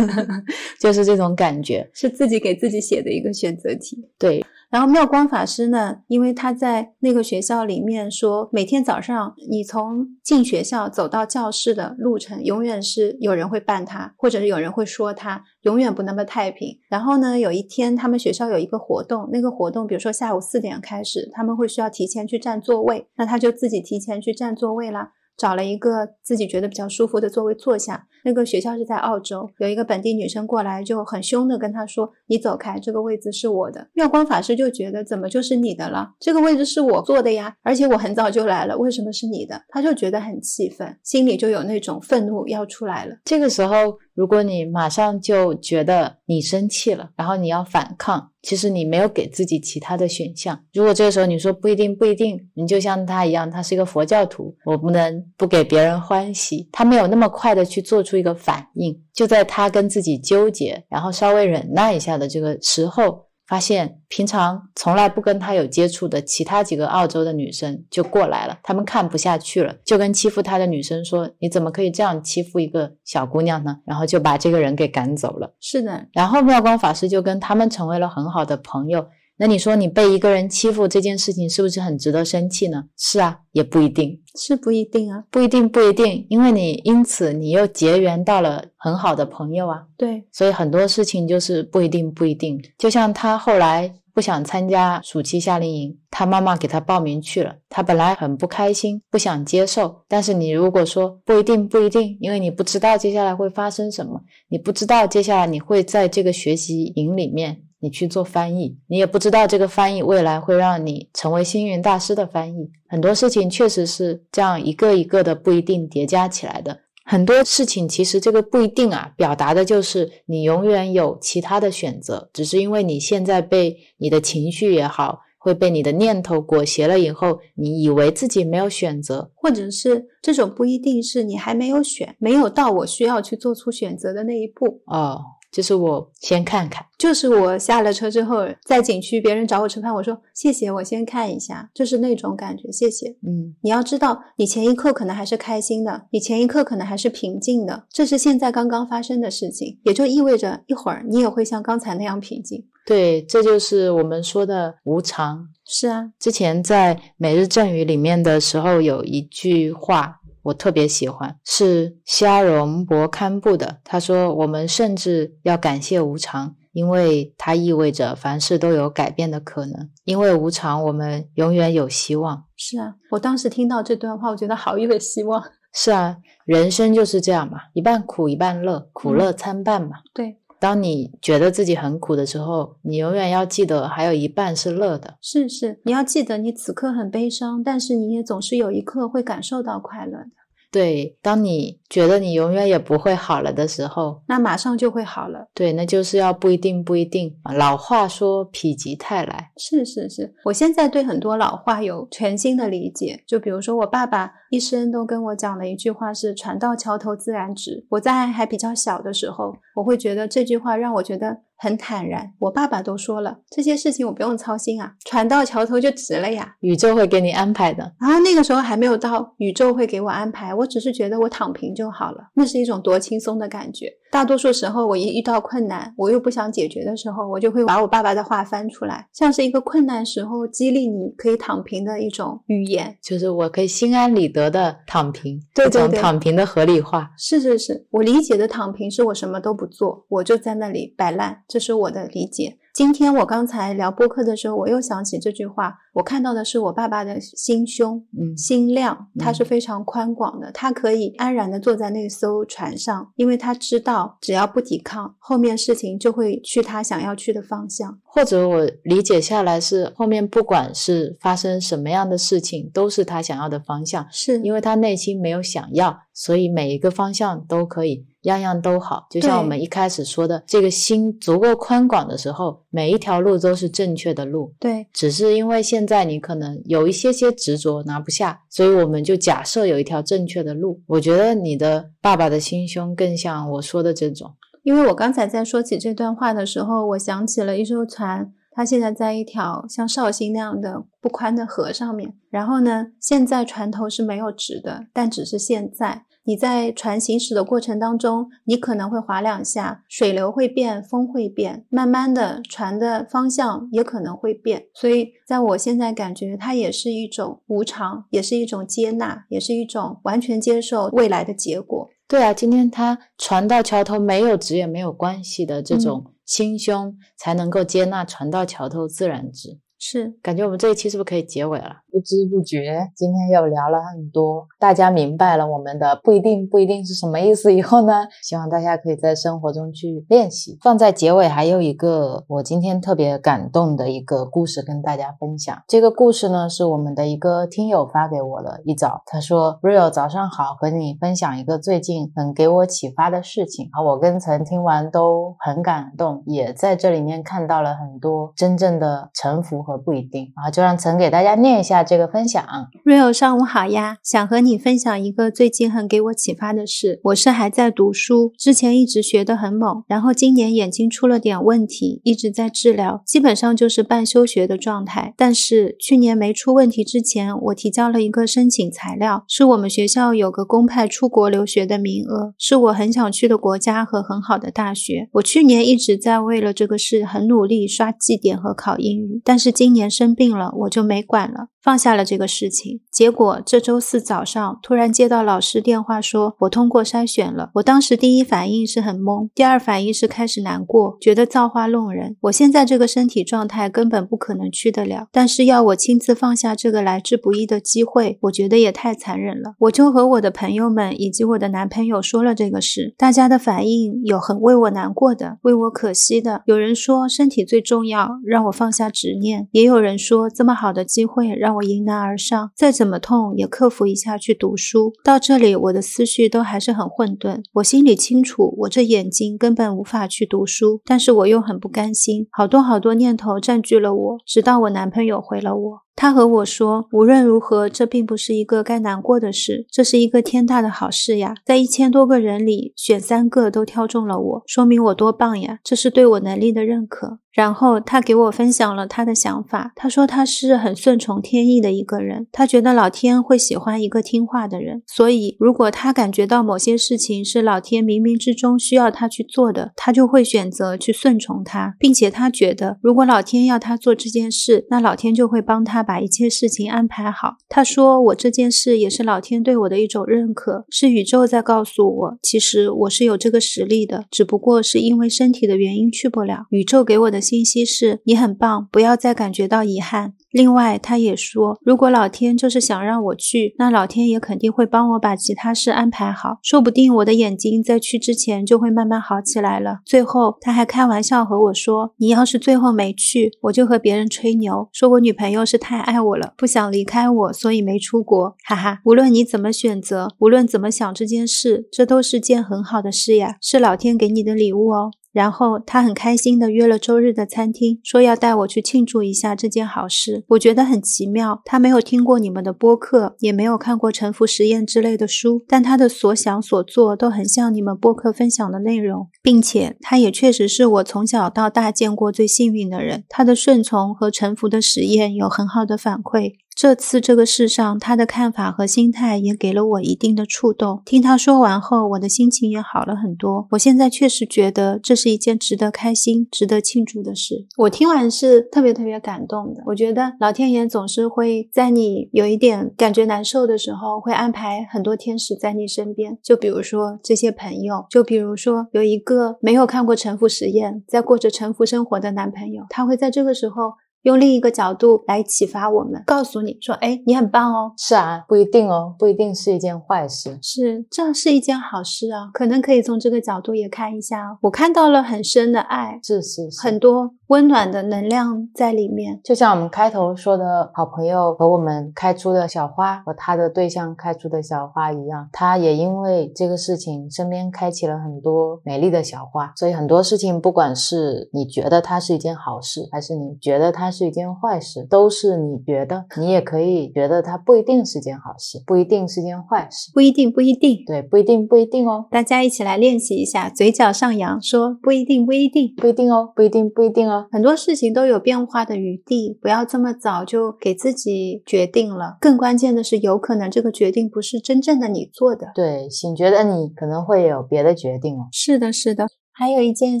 [0.78, 4.06] 就是这种感觉，是自己给自己写的一个选择题。
[4.18, 4.44] 对。
[4.70, 16.76] 然后妙光法师呢，因为他在那个学校里面说，每天早上你从进学校走到教室的路程，永远是有人会绊他，或者是有人会说他，永远不那么太平。
[16.88, 25.12] 然后呢，有一天他们学校有一个活动，那个活动比如说下午四点开始，他们会需要提前去占座位，那他就自己提前去占座位啦。
[25.36, 28.06] 找了一个自己觉得比较舒服的座位坐下。
[28.26, 36.12] 那个学校是在澳洲，有一个本地女生过来就很凶的跟他说：“你走开，这个位置是我的。”妙光法师就觉得怎么就是你的了？
[36.18, 39.60] 这个位置是我坐的呀，而且我很早就来了，为什么是你的？
[39.68, 43.14] 他就觉得很气愤，心里就有那种愤怒要出来了。
[43.26, 48.30] 这个时候，如果你马上就觉得你生气了，然后你要反抗。
[48.42, 50.58] 其实你没有给自己其他的选项。
[50.72, 56.68] 如果这个时候你说不一定不一定，你就像他一样，他是一个佛教徒，我不能不给别人欢喜。
[56.70, 63.26] 他没有那么快的去做出一个反应，就在他跟自己纠结，然后稍微忍耐一下的这个时候。
[63.46, 75.54] 发现平常从来不跟他有接触的其他几个澳洲的女生就过来了，他们看不下去了，就跟欺负他的女生说：“你怎么可以这样欺负一个小姑娘呢？”然后就把这个人给赶走了。
[75.60, 79.06] 是的，然后妙光法师就跟他们成为了很好的朋友。
[79.36, 82.84] 那你说你被一个人欺负这件事情是不是很值得生气呢？
[82.96, 89.82] 是啊，也不一定是不一定啊，不一定不一定，因为你因此你又结缘到了很好的朋友啊。
[89.96, 92.60] 对，所以很多事情就是不一定不一定。
[92.78, 100.02] 就像他后来不想参加暑期夏令营，他妈妈给他报名去了，他本来很不开心，不想接受。
[100.06, 107.62] 但是你如果说不一定不一定，因为你不知道接下来会发生什么，你不知道接下来你会在这个学习营里面。
[107.84, 112.70] 你去做翻译，你也不知道这个翻译未来会让你成为星云大师的翻译。
[112.88, 116.80] 很多事情确实是这样一个一个的不一定叠加起来的。
[117.04, 135.20] 很多事情其实这个不一定啊，表达的就是你永远有其他的选择，只是因为你现在被你的情绪也好，会被你的念头裹挟了以后，你以为自己没有选择，或者是这种不一定是你还没有选，没有到我需要去做出选择的那一步哦。
[135.54, 143.10] 就是我先看看，就是我下了车之后，在景区别人找我吃饭，我说谢谢，我先看一下，就是那种感觉，谢谢。
[143.24, 152.66] 嗯，你要知道，你前一刻可能还是开心的，你前一刻可能还是平静的，这是现在刚刚发生的事情，也就意味着一会儿你也会像刚才那样平静。
[152.84, 155.46] 对，这就是我们说的无常。
[155.64, 160.20] 是啊，之前在《每日赠语》里面的时候有一句话。
[160.44, 163.80] 我特别喜欢是虾荣博堪布的。
[163.82, 169.90] 他说：“我们甚至要感谢无常，因为它意味着凡事都有改变的可能。
[170.04, 175.42] 因为无常，我们永远有希望。”是啊，我当时听到这段话，我觉得好有希望。
[175.72, 179.96] 是啊，人生就是这样嘛，一半苦一半乐，苦乐参半嘛。
[180.14, 180.38] 对。
[180.64, 185.18] 当你觉得自己很苦的时候，你永远要记得，还有一半是乐的。
[185.20, 190.30] 是是，你要记得，你此刻很悲伤，但是你也总是有一刻会感受到快乐的。
[190.74, 195.46] 对，当你觉得你永远也不会好了的时候，那马上就会好了。
[195.54, 197.32] 对，那就是要不一定，不一定。
[197.56, 200.34] 老话说“否极泰来”，是是是。
[200.44, 203.22] 我现在对很多老话有全新的理解。
[203.24, 207.86] 就比如说，我爸爸一生都跟我讲的一句话是“船到桥头自然直”。
[207.90, 211.42] 我在还比较小的时候，我会觉得这句话让我觉得。
[211.64, 217.90] 很坦然，我爸爸都说了，这些事情我不用操心啊，船到桥头就直了呀，宇宙会给你安排的。
[217.98, 223.90] 然后那个时候还没有到宇宙会给我安排，我只是觉得我躺平就好了，那是一种多轻松的感觉。
[224.14, 237.10] 大多数时候，我一遇到困难，我又不想解决的时候，我就会把我爸爸的话翻出来，像是一个困难时候激励你可以躺平的一种语言，就是我可以心安理得的躺平，这种躺平的合理化。
[237.18, 242.58] 是是是，我理解的躺平是我什么都不做，我就在那里摆烂，这是我的理解。
[242.72, 245.78] 今天我刚才聊播客的时候，我又想起这句话。
[245.94, 250.50] 我看到的是我爸爸的心胸，嗯，心量，他是非常宽广的。
[250.52, 257.98] 他可以安然的坐在那艘船上，因为他知道，只要不抵抗，后面事情就会去他想要去的方向。
[258.04, 264.06] 或者我理解下来是，后面不管是发生什么样的事情，都是他想要的方向。
[264.10, 268.04] 是因为他内心没有想要，所以每一个方向都可以。
[268.24, 274.52] 样样都好，就像我们一开始说的，这个心足够宽广的时候，每一条路都是正确的路。
[274.58, 280.80] 对，只是因为现在你可能有一些些执着拿不下，所以我们就假设有一条正确的路。
[280.88, 288.32] 我觉得你的爸爸的心胸更像我说的这种，因为我刚才在说起这段话的时候，我想起了一艘船。
[288.56, 292.14] 它现在在一条像绍兴那样的不宽的河上面。
[292.30, 296.04] 然后呢，现在船头是没有直的，但只是现在。
[296.26, 304.64] 你在船行驶的过程当中，你可能会划两下，水流会变，风会变，慢慢的船的方向也可能会变。
[304.74, 311.90] 所以，在我现在感觉，它也是一种无常，也是一种接纳，也是一种完全接受未来的结果。
[312.08, 319.58] 对啊，今天他船到桥头没有直也没有关系的这种心胸，才能够接纳船到桥头自然直。
[319.86, 321.66] 是，感觉我们这一期是不是可以结尾了？
[321.92, 327.92] 不知不觉，今天又聊了很多，大家明白了我们的不一定不一定是什么意思以后呢，
[328.24, 330.56] 希望大家可以在生活中去练习。
[330.62, 335.54] 放在结尾还有一个我今天特别感动的一个故事跟大家分享。
[335.68, 349.73] 这个故事呢是我们的一个听友发给我的，一早他说：“Real 早上好，和你分享一个最近很给我启发的事情。”啊，我跟曾听完都很感动，也在这里面看到了很多真正的臣服和。
[349.76, 352.44] 不一定啊，就让陈给大家念一下这个分享。
[352.84, 357.00] Real 上午好呀，想和你分享一个最近很给我启发的事。
[357.04, 365.14] 我是还在读书，之前一直学得很猛，然后今年眼睛出了点问题，一直在治疗，基本上就是半休学的状态。
[365.16, 375.08] 但是去年没出问题之前，我提交了一个申请材料，是我们学校有个公派出国留学的名额，是我很想去的国家和很好的大学。
[375.12, 381.48] 我去年一直在为了这个事很努力刷绩点和考英语，但是今年生病了，我就没管了。
[381.62, 387.48] 放下了这个事情，结果这周四早上突然接到老师电话，说我通过筛选了。
[387.54, 392.18] 我当时第一反应是很懵，第二反应是开始难过，觉得造化弄人。
[392.20, 399.54] 我现在这个身体状态根本不可能去得了，但是要我亲自放下这个来之不易的机会，我觉得也太残忍了。
[399.60, 406.42] 我就和我的朋友们以及我的男朋友说了这个事，大家的反应有很为我难过的，为我可惜的。
[406.44, 411.54] 有人说身体最重要，让我放下执念；也有人说这么好的机会让。
[411.54, 414.92] 我迎难而上，再怎么痛也克服一下去读书。
[415.04, 417.44] 到这里，我的思绪都还是很混沌。
[417.52, 424.18] 我心里清楚，我这眼睛根本无法去读书，但是我又很不甘心，好多好多念头占据了我。
[424.26, 425.83] 直到我男朋友回了我。
[425.96, 431.34] 他和我说：“无论如何，这并不是一个该难过的事，这是一个天大的好事呀！
[431.44, 435.60] 在一千多个人里选三个都挑中了我，说明我多棒呀！
[435.62, 439.72] 这是对我能力的认可。”然后他给我分享了他的想法。
[439.74, 455.83] 他说他是很顺从天意的一个人，他觉得老天会喜欢一个听话的人，所以如果他感觉到某些事情是老天冥冥之中需要他去做的，他就会选择去顺从他，并且他觉得如果老天要他做这件事，那老天就会帮他。
[455.84, 457.36] 把一切事情安排好。
[457.48, 466.46] 他说：“我这件事也是老天对我的一种认可，是宇宙在告诉我，其实我是有这个实力的，只不过是因为身体的原因去不了。
[466.50, 479.78] 宇宙给我的信息是：你很棒，不要再感觉到遗憾。”另外，他也说，如果老天就是想让我去，那老天也肯定会帮我把其他事安排好，说不定我的眼睛在去之前就会慢慢好起来了。
[479.86, 494.90] 最后，他还开玩笑和我说：“你要是最后没去，我就和别人吹牛，说我女朋友是太爱我了，不想离开我，所以没出国。”哈哈，无论你怎么选择，无论怎么想这件事，这都是件很好的事呀，是老天给你的礼物哦。
[495.14, 500.24] 然后他很开心的约了周日的餐厅，说要带我去庆祝一下这件好事。
[500.30, 513.04] 我觉得很奇妙，他没有听过你们的播客，也没有看过沉浮实验之类的书，但他的所想所做都很像你们播客分享的内容，并且他也确实是我从小到大见过最幸运的人。
[513.08, 516.32] 他的顺从和沉浮的实验有很好的反馈。
[516.54, 520.80] 这次这个事上，他的看法和心态也给了我一定的触动。
[520.84, 523.48] 听他说完后，我的心情也好了很多。
[523.50, 527.46] 我现在确实觉得这是一件值得开心、值得庆祝的事。
[527.58, 529.62] 我听完是特别特别感动的。
[529.66, 536.16] 我觉得老天爷总是会在你有一点感觉难受的时候，会安排很多天使在你身边。
[536.22, 543.72] 就比如说这些朋友，就比如说有一个没有看过沉浮实验，在过着沉浮生活的男朋友，他会在这个时候。
[544.04, 550.38] 用另一个角度来启发我们，告诉你说：“哎，你很棒哦。”是啊，不一定哦，不一定是一件坏事。
[550.42, 554.38] 是，这是一件好事啊，可能可以从这个角度也看一下。
[554.42, 559.18] 我看到了很深的爱，是是，很多温暖的能量在里面。
[559.24, 569.50] 就像我们开头说的好朋友和我们开出的小花和他的对象开出的小花一样，他也因为这个事情身边开启了很多美丽的小花。
[569.56, 573.93] 所以很多事情，不管是你觉得它是一件好事，还是你觉得它。
[573.94, 580.82] 是一件坏事，都是你觉得，你也可以觉得它不一定是件好事，不一定是件坏事，不一定，不一定。
[580.84, 582.06] 对，不一定，不一定哦。
[582.10, 587.26] 大家一起来练习一下，嘴角上扬，说不一定，不一定，不一定哦，不一定，不一定哦。
[587.30, 592.16] 很多事情都有变化的余地，不要这么早就给自己决定了。
[592.20, 595.52] 更关键的是，有可能这个决定不是真正的你做的。
[595.54, 598.28] 对，醒觉的你可能会有别的决定哦。
[598.32, 599.06] 是的，是的。
[599.36, 600.00] 还有一件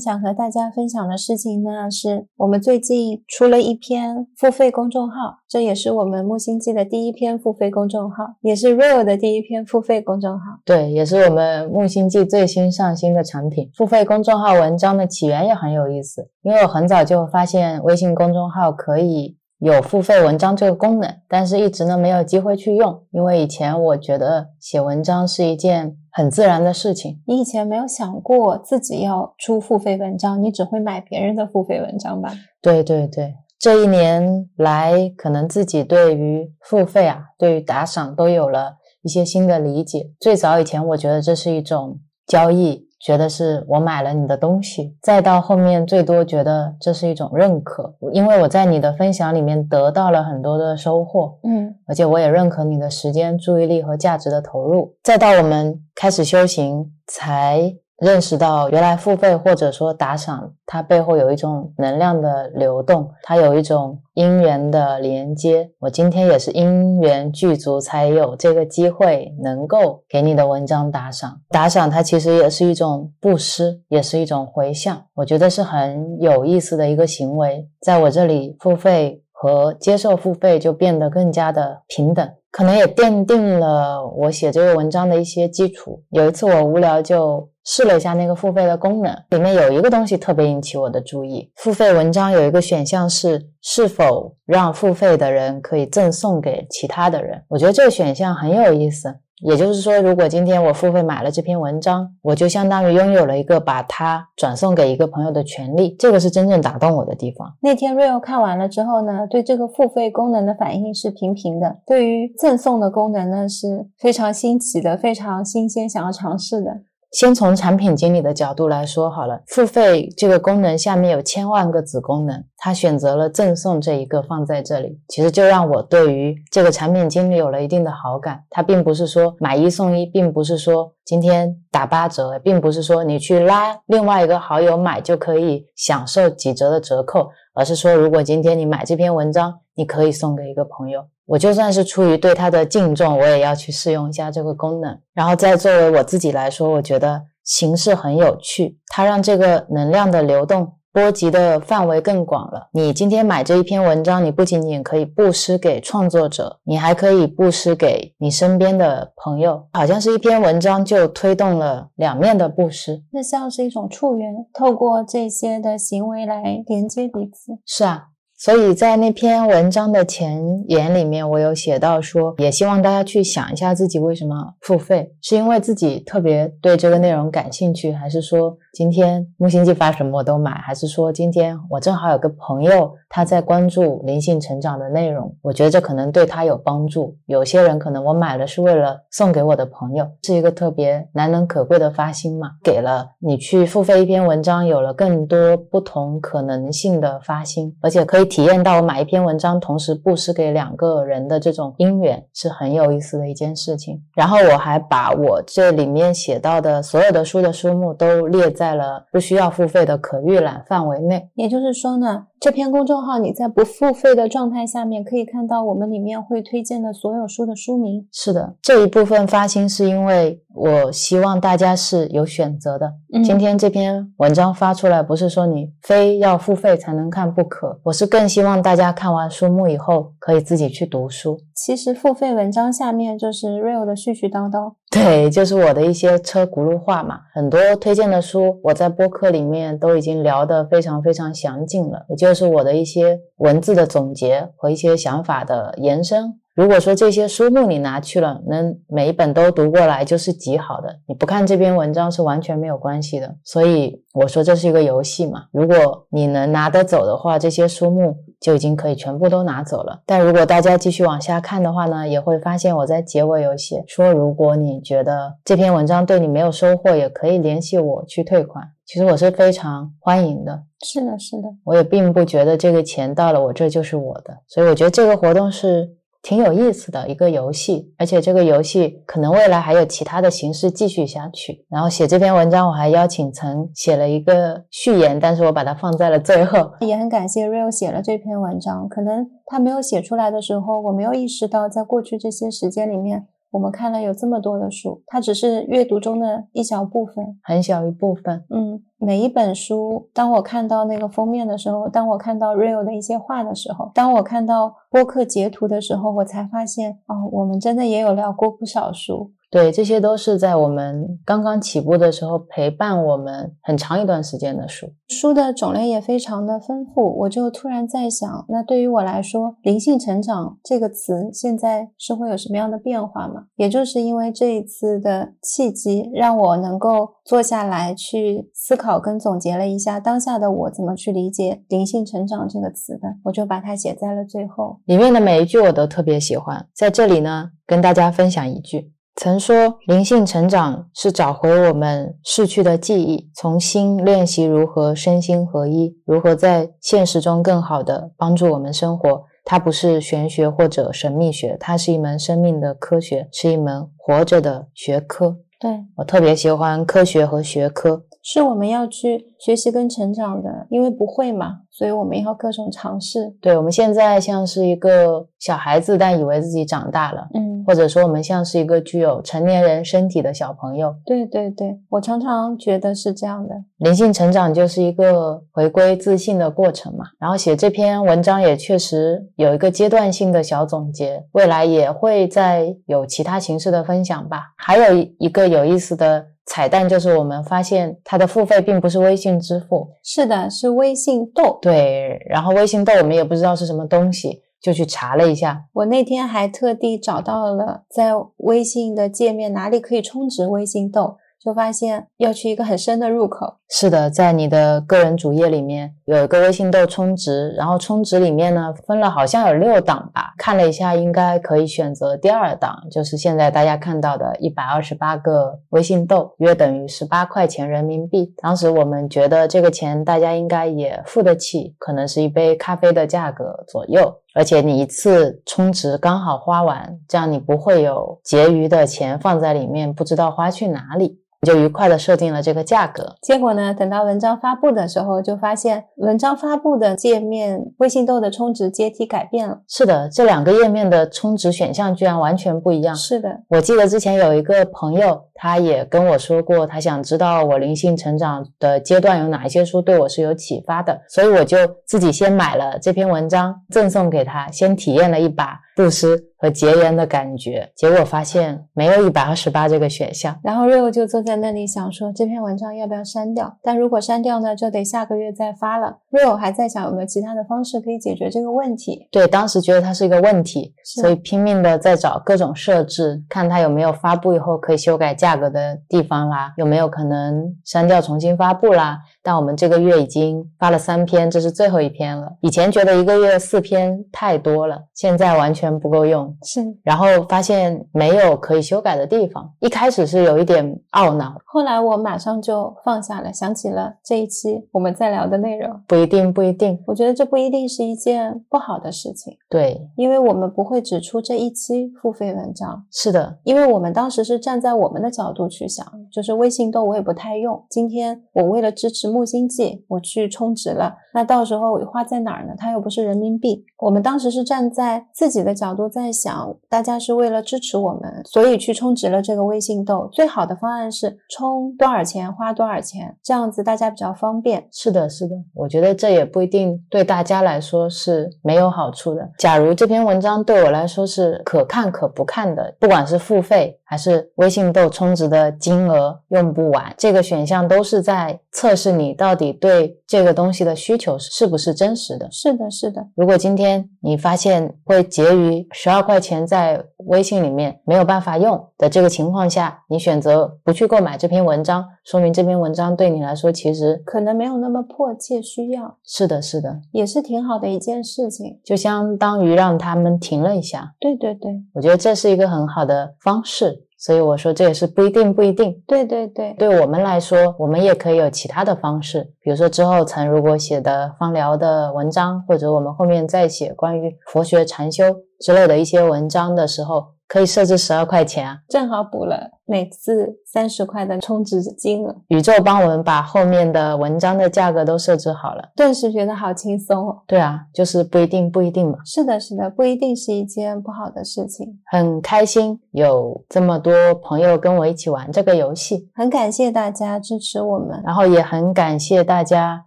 [0.00, 10.60] 想和大家分享的事情呢，是我们最近出了一篇付费公众号，这也是我们木星记的第一篇付费公众号，也是 Real 的第一篇付费公众号。
[10.64, 13.68] 对，也是我们木星记最新上新的产品。
[13.74, 19.36] 付费公众号文章的起源也很有意思，因为我很早就发现微信公众号可以。
[19.60, 27.20] 有付费文章这个功能，但是一直呢没有机会去用，因为以前我觉得写文章是一件很自然的事情。
[27.26, 32.32] 你以前没有想过自己要出付费文章，你只会买别人的付费文章吧？
[32.62, 40.12] 对对对，这一年来，可能自己对于付费啊，对于打赏都有了一些新的理解。
[40.20, 42.88] 最早以前，我觉得这是一种交易。
[43.04, 54.94] 觉得是我买了你的东西，再到后面最多觉得这是一种认可，因为我在你的分享里面得到了很多的收获，嗯，而且我也认可你的时间、注意力和价值的投入。
[55.02, 57.76] 再到我们开始修行，才。
[57.98, 65.70] 认识到原来付费或者说打赏，它背后有一种能量的流动，它有一种因缘的连接。
[65.78, 71.40] 我今天也是因缘具足，才有这个机会能够给你的文章打赏。
[71.50, 75.04] 打赏它其实也是一种布施，也是一种回向。
[75.14, 77.68] 我觉得是很有意思的一个行为。
[77.80, 82.26] 在我这里，付费和接受付费就变得更加的平等。
[82.50, 86.02] 可能也奠定了我写这个文章的一些基础。
[86.08, 91.50] 有一次我无聊就试了一下那个付费的功能，里面有一个东西特别引起我的注意。
[91.56, 97.42] 付费文章有一个选项是是否让付费的人可以赠送给其他的人。
[97.48, 99.14] 我觉得这个选项很有意思。
[99.42, 105.94] 也就是说，如果今天我付费买了这篇文章，我就相当于拥有了一个把它转送给一个朋友的权利。
[105.98, 107.52] 这个是真正打动我的地方。
[107.60, 116.82] 那天 Real 看完了之后呢，对这个付费功能的反应是平平的，对于赠送的功能呢是非常新奇的、非常新鲜，想要尝试的。
[117.14, 128.42] 先从产品经理的角度来说好了，付费这个功能下面有千万个子功能，他选择了赠送这一个放在这里，其实就让我对于这个产品经理有了一定的好感。
[128.50, 141.04] 他并不是说买一送一，并不是说今天打八折，并不是说你去拉另外一个好友买就可以享受几折的折扣，而是说如果今天你买这篇文章，你可以送给一个朋友。
[141.26, 144.98] 我就算是出于对它的敬重，我也要去试用一下这个功能。
[145.14, 152.68] 然后再作为我自己来说，我觉得形式很有趣，它让这个能量的流动波及的范围更广了。
[152.72, 159.66] 你今天买这一篇文章，你不仅仅可以布施给创作者，你还可以布施给你身边的朋友。
[159.72, 167.58] 好像是一篇文章就推动了两面的布施，那像是一种触缘，透过这些的行为来连接彼此。
[167.64, 168.08] 是啊。
[168.44, 187.16] 所以在那篇文章的前言里面，我有写到说，也希望大家去想一下自己为什么付费，是因为自己特别对这个内容感兴趣，还是说今天木星记发什么我都买，还是说今天我正好有个朋友他在关注灵性成长的内容，我觉得这可能对他有帮助。
[187.26, 198.24] 有些人可能我买了是为了送给我的朋友，是一个特别难能可贵的发心嘛，给了你去付费一篇文章，有了更多不同可能性的发心，而且可以。
[198.34, 204.02] 体验到我买一篇文章，同时布施给两个人的这种因缘，是很有意思的一件事情。
[204.16, 211.28] 然后我还把我这里面写到的所有的书的书目都列在了不需要付费的可预览范围内。
[211.34, 212.26] 也就是说呢。
[212.40, 218.06] 这篇公众号你在不付费的状态下面可以看到我们里面会推荐的所有书的书名。
[218.12, 222.92] 是的，这一部分发心是因为我希望大家是有选择的。
[223.24, 231.38] 今天这篇文章发出来，不是说你非要付费才能看不可，我是更希望大家看完书目以后可以自己去读书。
[231.54, 234.74] 其实付费文章下面就是 Real 的絮絮叨叨。
[234.94, 237.18] 对，就是我的一些车轱辘话嘛。
[237.34, 246.38] 很多推荐的书，我在播客里面都已经聊得非常非常详尽了，也就是我的一些文字的总结和一些想法的延伸。
[246.54, 251.00] 如果说这些书目你拿去了，能每一本都读过来，就是极好的。
[251.08, 253.34] 你不看这篇文章是完全没有关系的。
[253.42, 255.46] 所以我说这是一个游戏嘛。
[255.50, 260.02] 如果你能拿得走的话，这些书目就已经可以全部都拿走了。
[260.06, 268.64] 但如果大家继续往下看的话呢，也会发现我在结尾有写说，如果你觉得这篇文章对你没有收获，也可以联系我去退款。
[268.84, 270.62] 其实我是非常欢迎的。
[270.84, 275.96] 是的，是的，我也并不觉得这个钱到了我这就是我的，所以我觉得这个活动是。
[276.24, 281.66] 挺有意思的一个游戏，而且这个游戏可能未来还有其他的形式继续下去。
[281.68, 286.70] 然后写这篇文章，我还邀请曾写了一个序言，但是我把它放在了最后。
[286.80, 293.28] 也很感谢 Rio 写了这篇文章，可能他没有写出来的时候，我没有意识到，在过去这些时间里面。
[293.50, 298.42] 我们看了有这么多的书，它只是阅读中的一小部分，很小一部分。
[298.50, 309.32] 嗯，每一本书，当我看到那个封面的时候，当我看到 Real 的一些话的时候，当我看到播客截图的时候，我才发现，哦，我们真的也有聊过不少书。
[309.50, 314.88] 对，这些都是在我们刚刚起步的时候陪伴我们很长一段时间的书。
[315.06, 323.44] 书的种类也非常的丰富，我就突然在想，那对于我来说，“灵性成长”这个词现在是会有什么样的变化吗？
[323.54, 334.80] 也就是因为这一次的契机，让我能够坐下来去思考跟总结了一下当下的我怎么去理解“灵性成长”这个词的，我就把它写在了最后。
[334.86, 338.92] 里面的每一句我都特别喜欢，在这里呢，跟大家分享一句。
[339.16, 349.22] 曾说，灵性成长是找回我们逝去的记忆，重新练习如何身心合一，如何在现实中更好的帮助我们生活。
[349.44, 355.36] 它不是玄学或者神秘学，它是一门生命的科学，是一门活着的学科。
[355.64, 358.04] 对我特别喜欢科学和学科。
[358.22, 363.28] 是我们要去学习跟成长的，因为不会嘛，所以我们要各种尝试。
[363.42, 370.94] 对，我们现在像是一个小孩子，但以为自己长大了，嗯，或者说我们像是一个具有成年人身体的小朋友。
[371.04, 373.54] 对对对，我常常觉得是这样的。
[373.76, 377.04] 灵性成长就是一个回归自信的过程嘛。
[377.18, 384.54] 然后写这篇文章也确实有一个阶段性的小总结，未来也会再有其他形式的分享吧。
[384.56, 386.28] 还有一个有意思的。
[386.46, 391.58] 彩蛋就是我们发现它的付费并不是微信支付，是的，是微信豆。
[391.62, 395.64] 对，然后微信豆我们也不知道是什么东西，就去查了一下。
[395.72, 401.16] 我那天还特地找到了在微信的界面哪里可以充值微信豆。
[401.44, 403.56] 就发现要去一个很深的入口。
[403.76, 418.32] 是的，在你的个人主页里面有一个微信豆充值，然后充值里面呢分了好像有六档吧，看了一下应该可以选择第二档，就是现在大家看到的一百二十八个微信豆，约等于十八块钱人民币。
[418.36, 431.18] 当时我们觉得这个钱大家应该也付得起，可能是一杯咖啡的价格左右，而且你一次充值刚好花完，这样你不会有结余的钱放在里面，不知道花去哪里。
[431.44, 439.60] 就愉快的设定了这个价格，结果呢，等到文章发布的时候，就发现文章发布的界面，微信豆的充值阶梯改变了。
[439.68, 442.94] 是的，这两个页面的充值选项居然完全不一样。
[442.96, 455.60] 是的，我记得之前有一个朋友，他也跟我说过，他想知道我灵性成长的阶段有哪一些书对我是有启发的，所以我就自己先买了这篇文章，赠送给他，先体验了一把。
[455.76, 460.38] 布施和结缘的感觉，结果发现没有一百二十八这个选项。
[460.42, 463.58] 然后 Rio 就坐在那里想说，这篇文章要不要删掉？
[463.62, 465.98] 但如果删掉呢，就得下个月再发了。
[466.10, 469.08] Rio 还在想有没有其他的方式可以解决这个问题。
[469.10, 478.98] 对，当时觉得它是一个问题，所以拼命的在找各种设置，看它有没有发布以后可以修改价格的地方啦，有没有可能删掉重新发布啦。
[479.26, 482.30] 但我们这个月已经发了三篇，这是最后一篇了。
[482.42, 486.36] 以前觉得一个月四篇太多了，现在完全不够用。
[486.42, 495.74] 是，然后发现没有可以修改的地方，一开始是有一点懊恼，后来我马上就放下了，想起了这一期我们在聊的内容。
[495.88, 496.78] 不一定，不一定。
[496.86, 499.34] 我觉得这不一定是一件不好的事情。
[499.48, 502.84] 对，因为我们不会只出这一期付费文章。
[502.90, 507.64] 是的，因为我们当时是站在我们的角度去想，就是微信豆我也不太用。
[507.70, 509.13] 今天我为了支持。
[509.14, 512.52] 木星记，我去充值了，那到时候花在哪儿呢？
[512.58, 513.64] 它又不是人民币。
[513.78, 520.08] 我们当时是站在自己的角度在想，大家是为了支持我们，所以去充值了这个微信豆。
[520.10, 524.66] 最好的方案是充多少钱花多少钱，这样子大家比较方便。
[524.72, 529.30] 是的，是的，我觉得这也不一定对大家来说是没有好处的。
[529.38, 539.03] 假如这篇文章对我来说是可看可不看的，不管是付费还是微信豆充值的金额用不完，这个选项都是在测试你。
[539.04, 542.28] 你到底对这个东西的需求是不是真实的？
[542.30, 543.06] 是的，是的。
[543.14, 555.98] 如果今天你发现会结余十二块钱在微信里面没有办法用的这个情况下，你选择不去购买这篇文章，说明这篇文章对你来说其实可能没有那么迫切需要。
[556.02, 560.94] 是的，是的，也是挺好的一件事情，就相当于让他们停了一下。
[560.98, 563.83] 对对对，我觉得这是一个很好的方式。
[564.04, 565.82] 所以我说这也是不一定，不一定。
[565.86, 575.04] 对对对，对我们来说，我们也可以有其他的方式，比如说之后曾如果写的芳疗的文章，或者我们后面再写关于佛学禅修
[575.40, 577.14] 之类的一些文章的时候。
[577.34, 582.14] 可以设置十二块钱啊，正好补了每次三十块的充值金额。
[582.28, 587.22] 宇宙帮我们把后面的文章的价格都设置好了，顿时觉得好轻松哦。
[587.26, 588.98] 对啊，就是不一定，不一定嘛。
[589.04, 591.80] 是的，是的，不一定是一件不好的事情。
[591.86, 599.84] 很开心有这么多朋友跟我一起玩这个游戏，很感谢大家支持我们，然后也很感谢大家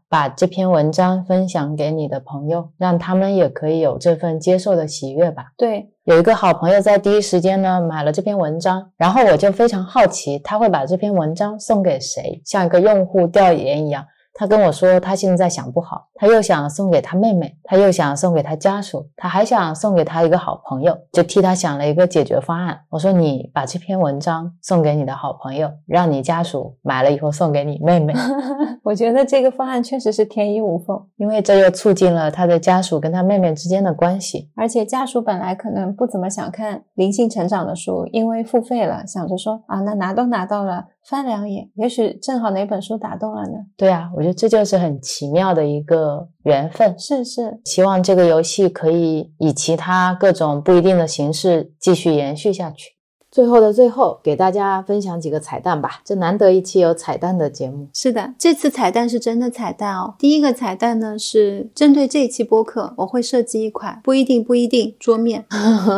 [0.10, 5.48] 把这篇文章分享给你的朋友，让他们也可以有这份接受的喜悦吧。
[5.58, 5.92] 对。
[6.06, 14.06] 有一个好朋友在第一时间呢买了这篇文章，然后我就非常好奇他会把这篇文章送给谁，像一个用户调研一样。
[14.40, 22.80] 他跟我说，他现在想不好，他又想送给他妹妹，他又想送给他家属，他还想送给他一个好朋友，就替他想了一个解决方案。
[22.90, 28.14] 我说，你把这篇文章送给你的好朋友，让你家属买了以后送给你妹妹。
[28.84, 34.52] 我觉得这个方案确实是天衣无缝，因为这又促进了他的家属跟他妹妹之间的关系。
[34.56, 40.86] 而且家属本来可能不怎么想看灵性成长的书，因为付费了，想着说啊，那拿都拿到了。
[41.08, 43.54] 翻两眼，也许正好哪本书打动了呢？
[43.78, 46.94] 对啊，我觉得这就是很奇妙的一个缘分。
[47.00, 52.97] 是是，希望这个游戏可以以其他各种不一定的形式继续延续下去。
[53.38, 56.02] 最后的最后，给大家分享几个彩蛋吧。
[56.04, 57.88] 这难得一期有彩蛋的节目。
[57.94, 60.16] 是的，这次彩蛋是真的彩蛋哦。
[60.18, 65.46] 第一个彩蛋呢，是针对这一期播客，我会设计一款不一定不一定桌面，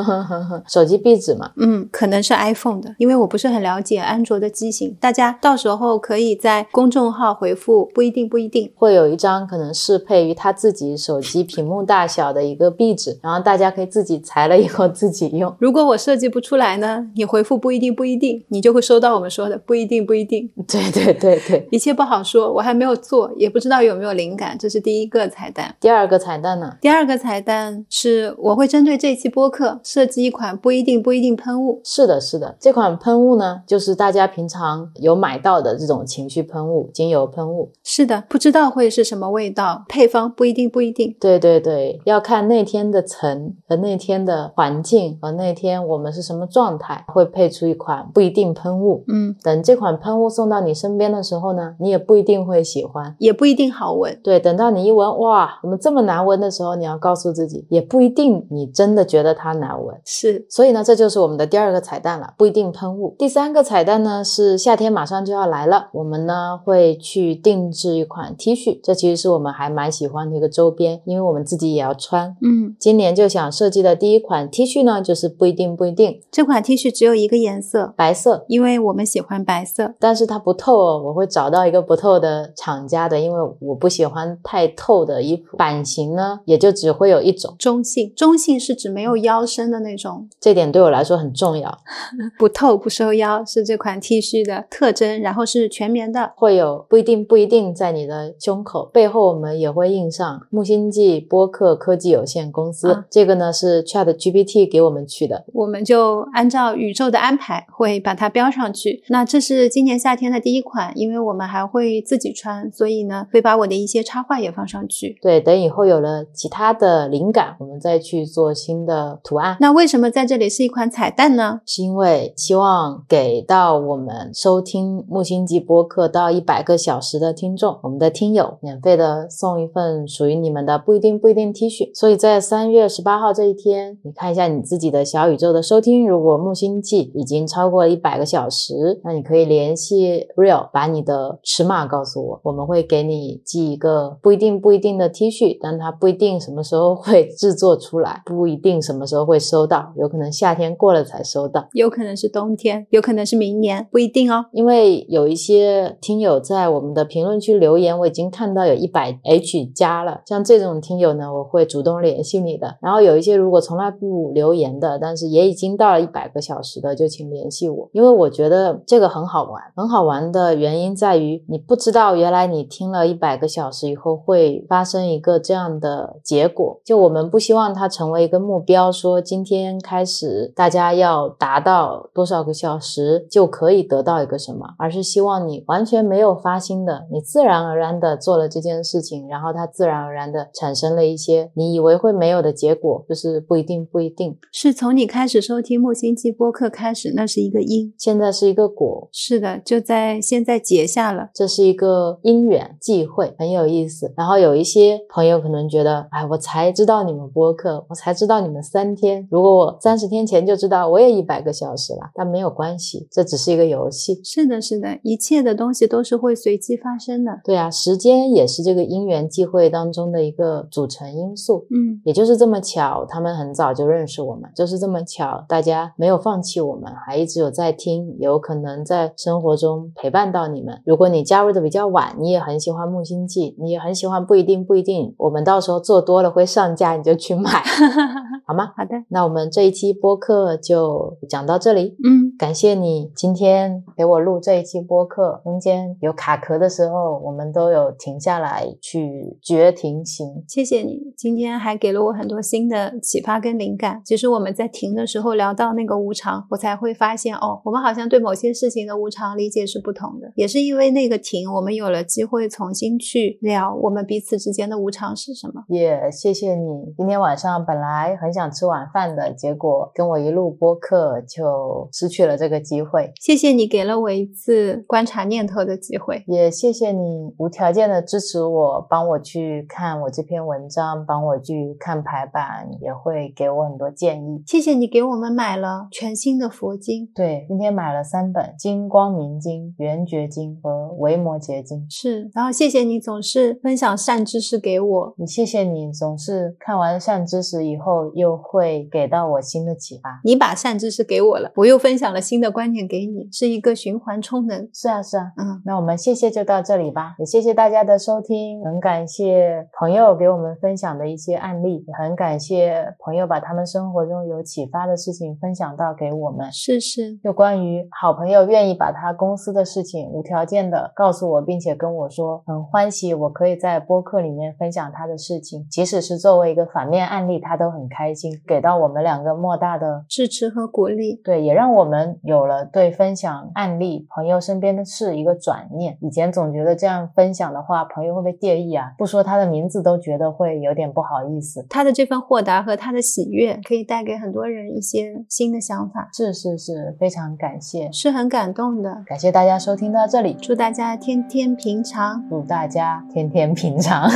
[0.67, 1.49] 手机壁纸嘛。
[1.55, 4.93] 嗯，可能是 iPhone 的，因为我不是很了解安卓的机型。
[4.99, 15.55] 大家到时候可以在公众号回复“不一定不一定”，会有一张可能适配于他自己手机屏幕大小的一个壁纸，然后大家可以自己裁了以后自己用。
[15.57, 17.28] 如果我设计不出来呢，你。
[17.29, 20.49] 回复不一定不一定，你就会收到我们说的不一定不一定。
[20.67, 24.57] 对对对对，一切不好说，我还没有做，也不知道有没有灵感。
[24.57, 25.75] 这是第一个彩蛋。
[25.79, 26.75] 第二个彩蛋呢？
[26.81, 31.79] 第二个彩蛋是我会针对这期播客设计一款不一定不一定喷雾。
[31.83, 37.69] 是的，是的，这款喷雾呢，就是大家平常有买到的这种情绪喷雾、精油喷雾。
[37.83, 41.15] 是的，不知道会是什么味道，配方不一定不一定。
[41.19, 47.05] 对对对，要看那天的层和那天的环境和那天我们是什么状态。
[47.07, 54.19] 会配出一款不一定喷雾，嗯，等这款喷雾送到你身边的时候呢，你也不一定会喜欢，也不一定好闻。
[54.23, 59.95] 对，等到你一闻，哇，怎么这么难闻的时候，你要告诉自己，也不一定你真的觉得它难闻。
[60.05, 63.15] 是，所以呢，这就是我们的第二个彩蛋了，不一定喷雾。
[63.17, 72.35] 第三个彩蛋呢，是夏天马上就要来了，我们呢会去定制一款 T 恤，这其实是我们还蛮喜欢的一个周边，因为我们自己也要穿。
[72.41, 77.19] 嗯，今年就想设计的第一款 T 恤呢，就是不一定不一定这款 T 恤只有。
[77.19, 81.03] 一个颜色白色，因为我们喜欢白色，但是它不透哦。
[81.03, 85.57] 我会找到一个不透的厂家的，因为我不喜欢太透的衣服。
[85.57, 88.13] 版型呢，也就只会有一种中性。
[88.15, 91.77] 中性是指没有腰身的那种，这点对我来说很重要。
[92.39, 103.03] 不透不收腰是这款 T 恤的特征，然后是全棉的，会有不一定不一定在你的胸口背后，我们也会印上木星记播客科技有限公司。
[103.09, 106.99] 这个呢是 Chat GPT 给我们取的，我们就按照宇。
[106.99, 109.01] 宙的安排会把它标上去。
[109.07, 115.17] 那这是今年夏天的第一款，因为我们还会自己穿，所以呢会把我的一些插画也放上去。
[115.21, 119.55] 对，等以后有了其他的灵感，我们再去做新的图案。
[119.61, 121.61] 那为什么在这里是一款彩蛋呢？
[121.65, 131.97] 是因为希望给到我们收听木星记播客到一百个小时的听众，我们的听友免费的送一份属于你们的不一定不一定 T 恤。
[131.97, 136.78] 所以在三月十八号这一天，你看一下你自己的小宇宙的收听，如果木星。
[137.13, 154.45] 已经超过一百个小时，那你可以联系 Real，把你的尺码告诉我，我们会给你寄一个不一定不一定的 T 恤，但它不一定什么时候会制作出来， 不一定什么时候会收到，有可能夏天过了才收到，有可能是冬天，有可能是明年，不一定哦。
[154.51, 162.77] 因为有一些听友在我们的评论区留言，我已经看到有一百 H 加了，像这种听友呢，我会主动联系你的。
[162.81, 166.68] 然后有一些如果从来不留言的，但是也已经到了一百个小时。
[166.81, 169.63] 的就请联系我，因为我觉得这个很好玩。
[169.75, 176.81] 很好玩的原因在于，你不知道原来你听了一百个小时以后会发生一个这样的结果。
[176.83, 196.51] 就我们不希望它成为一个目标，说今天开始大家要达到多少个小时就可以得到一个什么，而是希望你完全没有发心的，你自然而然的做了这件事情，然后它自然而然的产生了一些你以为会没有的结果，就是不一定不一定是从你开始收听木星记播。
[196.59, 204.13] 客开始，那是一个因，现在是一个果，是的，就在现在结下了，这是一个因缘际会，很有意思。
[204.17, 212.11] 然后有一些朋友可能觉得，哎，我才知道你们播客，我才知道你们三天，如果我三十天前就知道，我也一百个小时了。
[212.13, 214.19] 但没有关系，这只是一个游戏。
[214.25, 217.39] 是的，是的，一切的东西都是会随机发生的。
[217.45, 221.65] 对啊，时间也是这个因缘际会当中的一个组成因素。
[221.71, 230.81] 嗯，也就是这么巧，他们很早就认识我们，就是这么巧，大家没有放弃我们，还一直有在听，有可能在生活中陪伴到你们。
[230.85, 237.61] 如果你加入的比较晚，你也很喜欢木星记，你也很喜欢不一定不一定，我们到时候做多了会上架，你就去买，
[238.47, 238.71] 好吗？
[238.77, 241.97] 好的，那我们这一期播客就讲到这里。
[242.03, 250.43] 嗯，感谢你今天给我录这一期播客，中间有卡壳的时候，我们都有停下来去绝停行。
[250.47, 254.01] 谢谢你，今天还给了我很多新的启发跟灵感。
[254.05, 260.31] 其实我们在停的时候聊到那个无常，我才会发现哦，我们好像对某些事情的无常理解是不同的。
[260.35, 265.63] 也是因为那个停，我们有了机会重新去聊我们彼此之间的无常是什么。
[265.67, 273.11] 也谢谢你，今天晚上本来很想吃晚饭的，结果跟我一路播客就失去了这个机会。
[273.19, 276.23] 谢谢你给了我一次观察念头的机会。
[276.27, 284.43] 也谢谢你无条件的支持我，帮我去看我这篇文章，帮我去看排版，也会给我很多建议。
[284.45, 291.79] 谢谢你给我们买了全新的佛经，对，今天买了三本《金光明经》《圆觉经》和《维摩诘经》。
[291.89, 300.19] 是，然后谢谢你总是分享善知识给我，也谢谢你总是看完善知识以后，又会给到我新的启发。
[300.23, 304.69] 你把善知识给我了，我又分享了新的观念给你，是一个循环充能。
[304.73, 316.51] 是啊，是啊，嗯，那我们谢谢就到这里吧，也谢谢大家的收听，很感谢朋友给我们分享的一些案例，也很感谢朋友把他们生活中有启发的事情分享到给我们。
[316.51, 331.21] 是是，就关于好朋友愿意把他公司的事情无条件的告诉我，并且跟我说很欢喜，我可以在播客里面分享他的事情，即使是作为一个反面案例，他都很开心，给到我们两个莫大的支持和鼓励。
[331.23, 335.97] 对，也让我们有了对分享案例、朋友身边的事一个转念。
[336.01, 338.93] 以前总觉得这样分享的话，朋友会不会介意啊？
[338.97, 341.65] 不说他的名字都觉得会有点不好意思。
[341.69, 349.03] 他的这份豁达和他的喜悦，可以带给很多人一些新的想法，是是是，非常感谢，是很感动的。
[349.05, 354.09] 感谢大家收听到这里，祝大家天天平常，祝大家天天平常。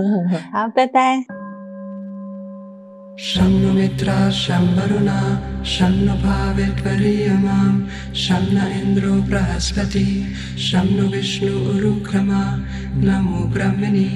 [0.52, 1.45] 好，拜拜。
[3.24, 5.20] शं नु मित्रा शं वरुणा
[5.74, 7.68] शं नु भावित्वरीयमां
[8.22, 10.04] शं न इन्द्रो बृहस्पति
[10.64, 12.42] शं नु विष्णु उरुक्रमा
[13.06, 14.10] नमो ब्रह्मणि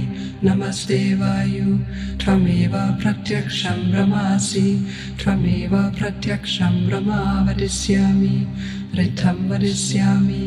[0.45, 1.77] नमस्ते वायु
[2.25, 4.69] त्वमेव प्रत्यक्षं ब्रह्मासि
[5.23, 8.37] त्वमेव प्रत्यक्षं ब्रह्मा वदिष्यामि
[8.99, 10.45] ऋद्धं वदिष्यामि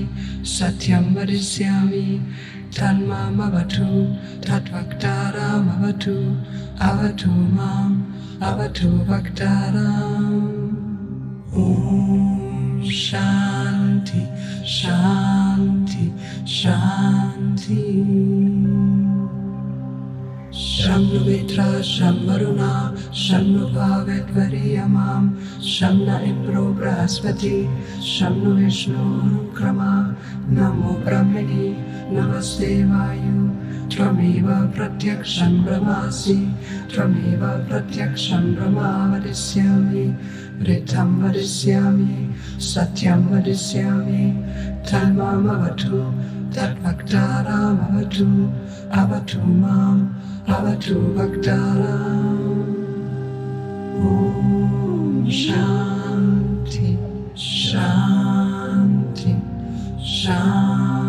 [2.74, 6.36] Tanma Mavatu, Tatvaktara Mavatu,
[6.80, 7.92] Avatu Mam,
[8.42, 10.74] Avatu Vaktaram.
[11.54, 14.26] Om Shanti,
[14.66, 16.12] Shanti,
[16.46, 17.84] Shanti.
[20.62, 22.72] शं नु मित्रा शं वरुणा
[23.20, 25.22] शं नु भावेद्वरीयमां
[25.70, 27.54] शं न इन्द्रो बृहस्पति
[28.10, 29.94] शं नु विष्णुरुक्रमा
[30.58, 31.66] नमो ब्रह्मणि
[32.18, 33.48] नमस्ते वायु
[33.94, 36.36] त्वमेव प्रत्यक्षं ब्रह्मासि
[36.94, 40.06] त्वमेव प्रत्यक्षं ब्रह्मा वदिष्यामि
[40.62, 42.20] वृद्धं वदिष्यामि
[42.70, 44.26] सत्यं वदिष्यामि
[44.92, 46.04] तन्मामवतु
[46.58, 48.30] तद्वक्तारामवतु
[49.02, 50.06] अवतु माम्
[50.48, 51.96] Avatu Bhaktana
[53.96, 56.98] Om Shanti
[57.34, 59.36] Shanti
[60.04, 61.03] Shanti.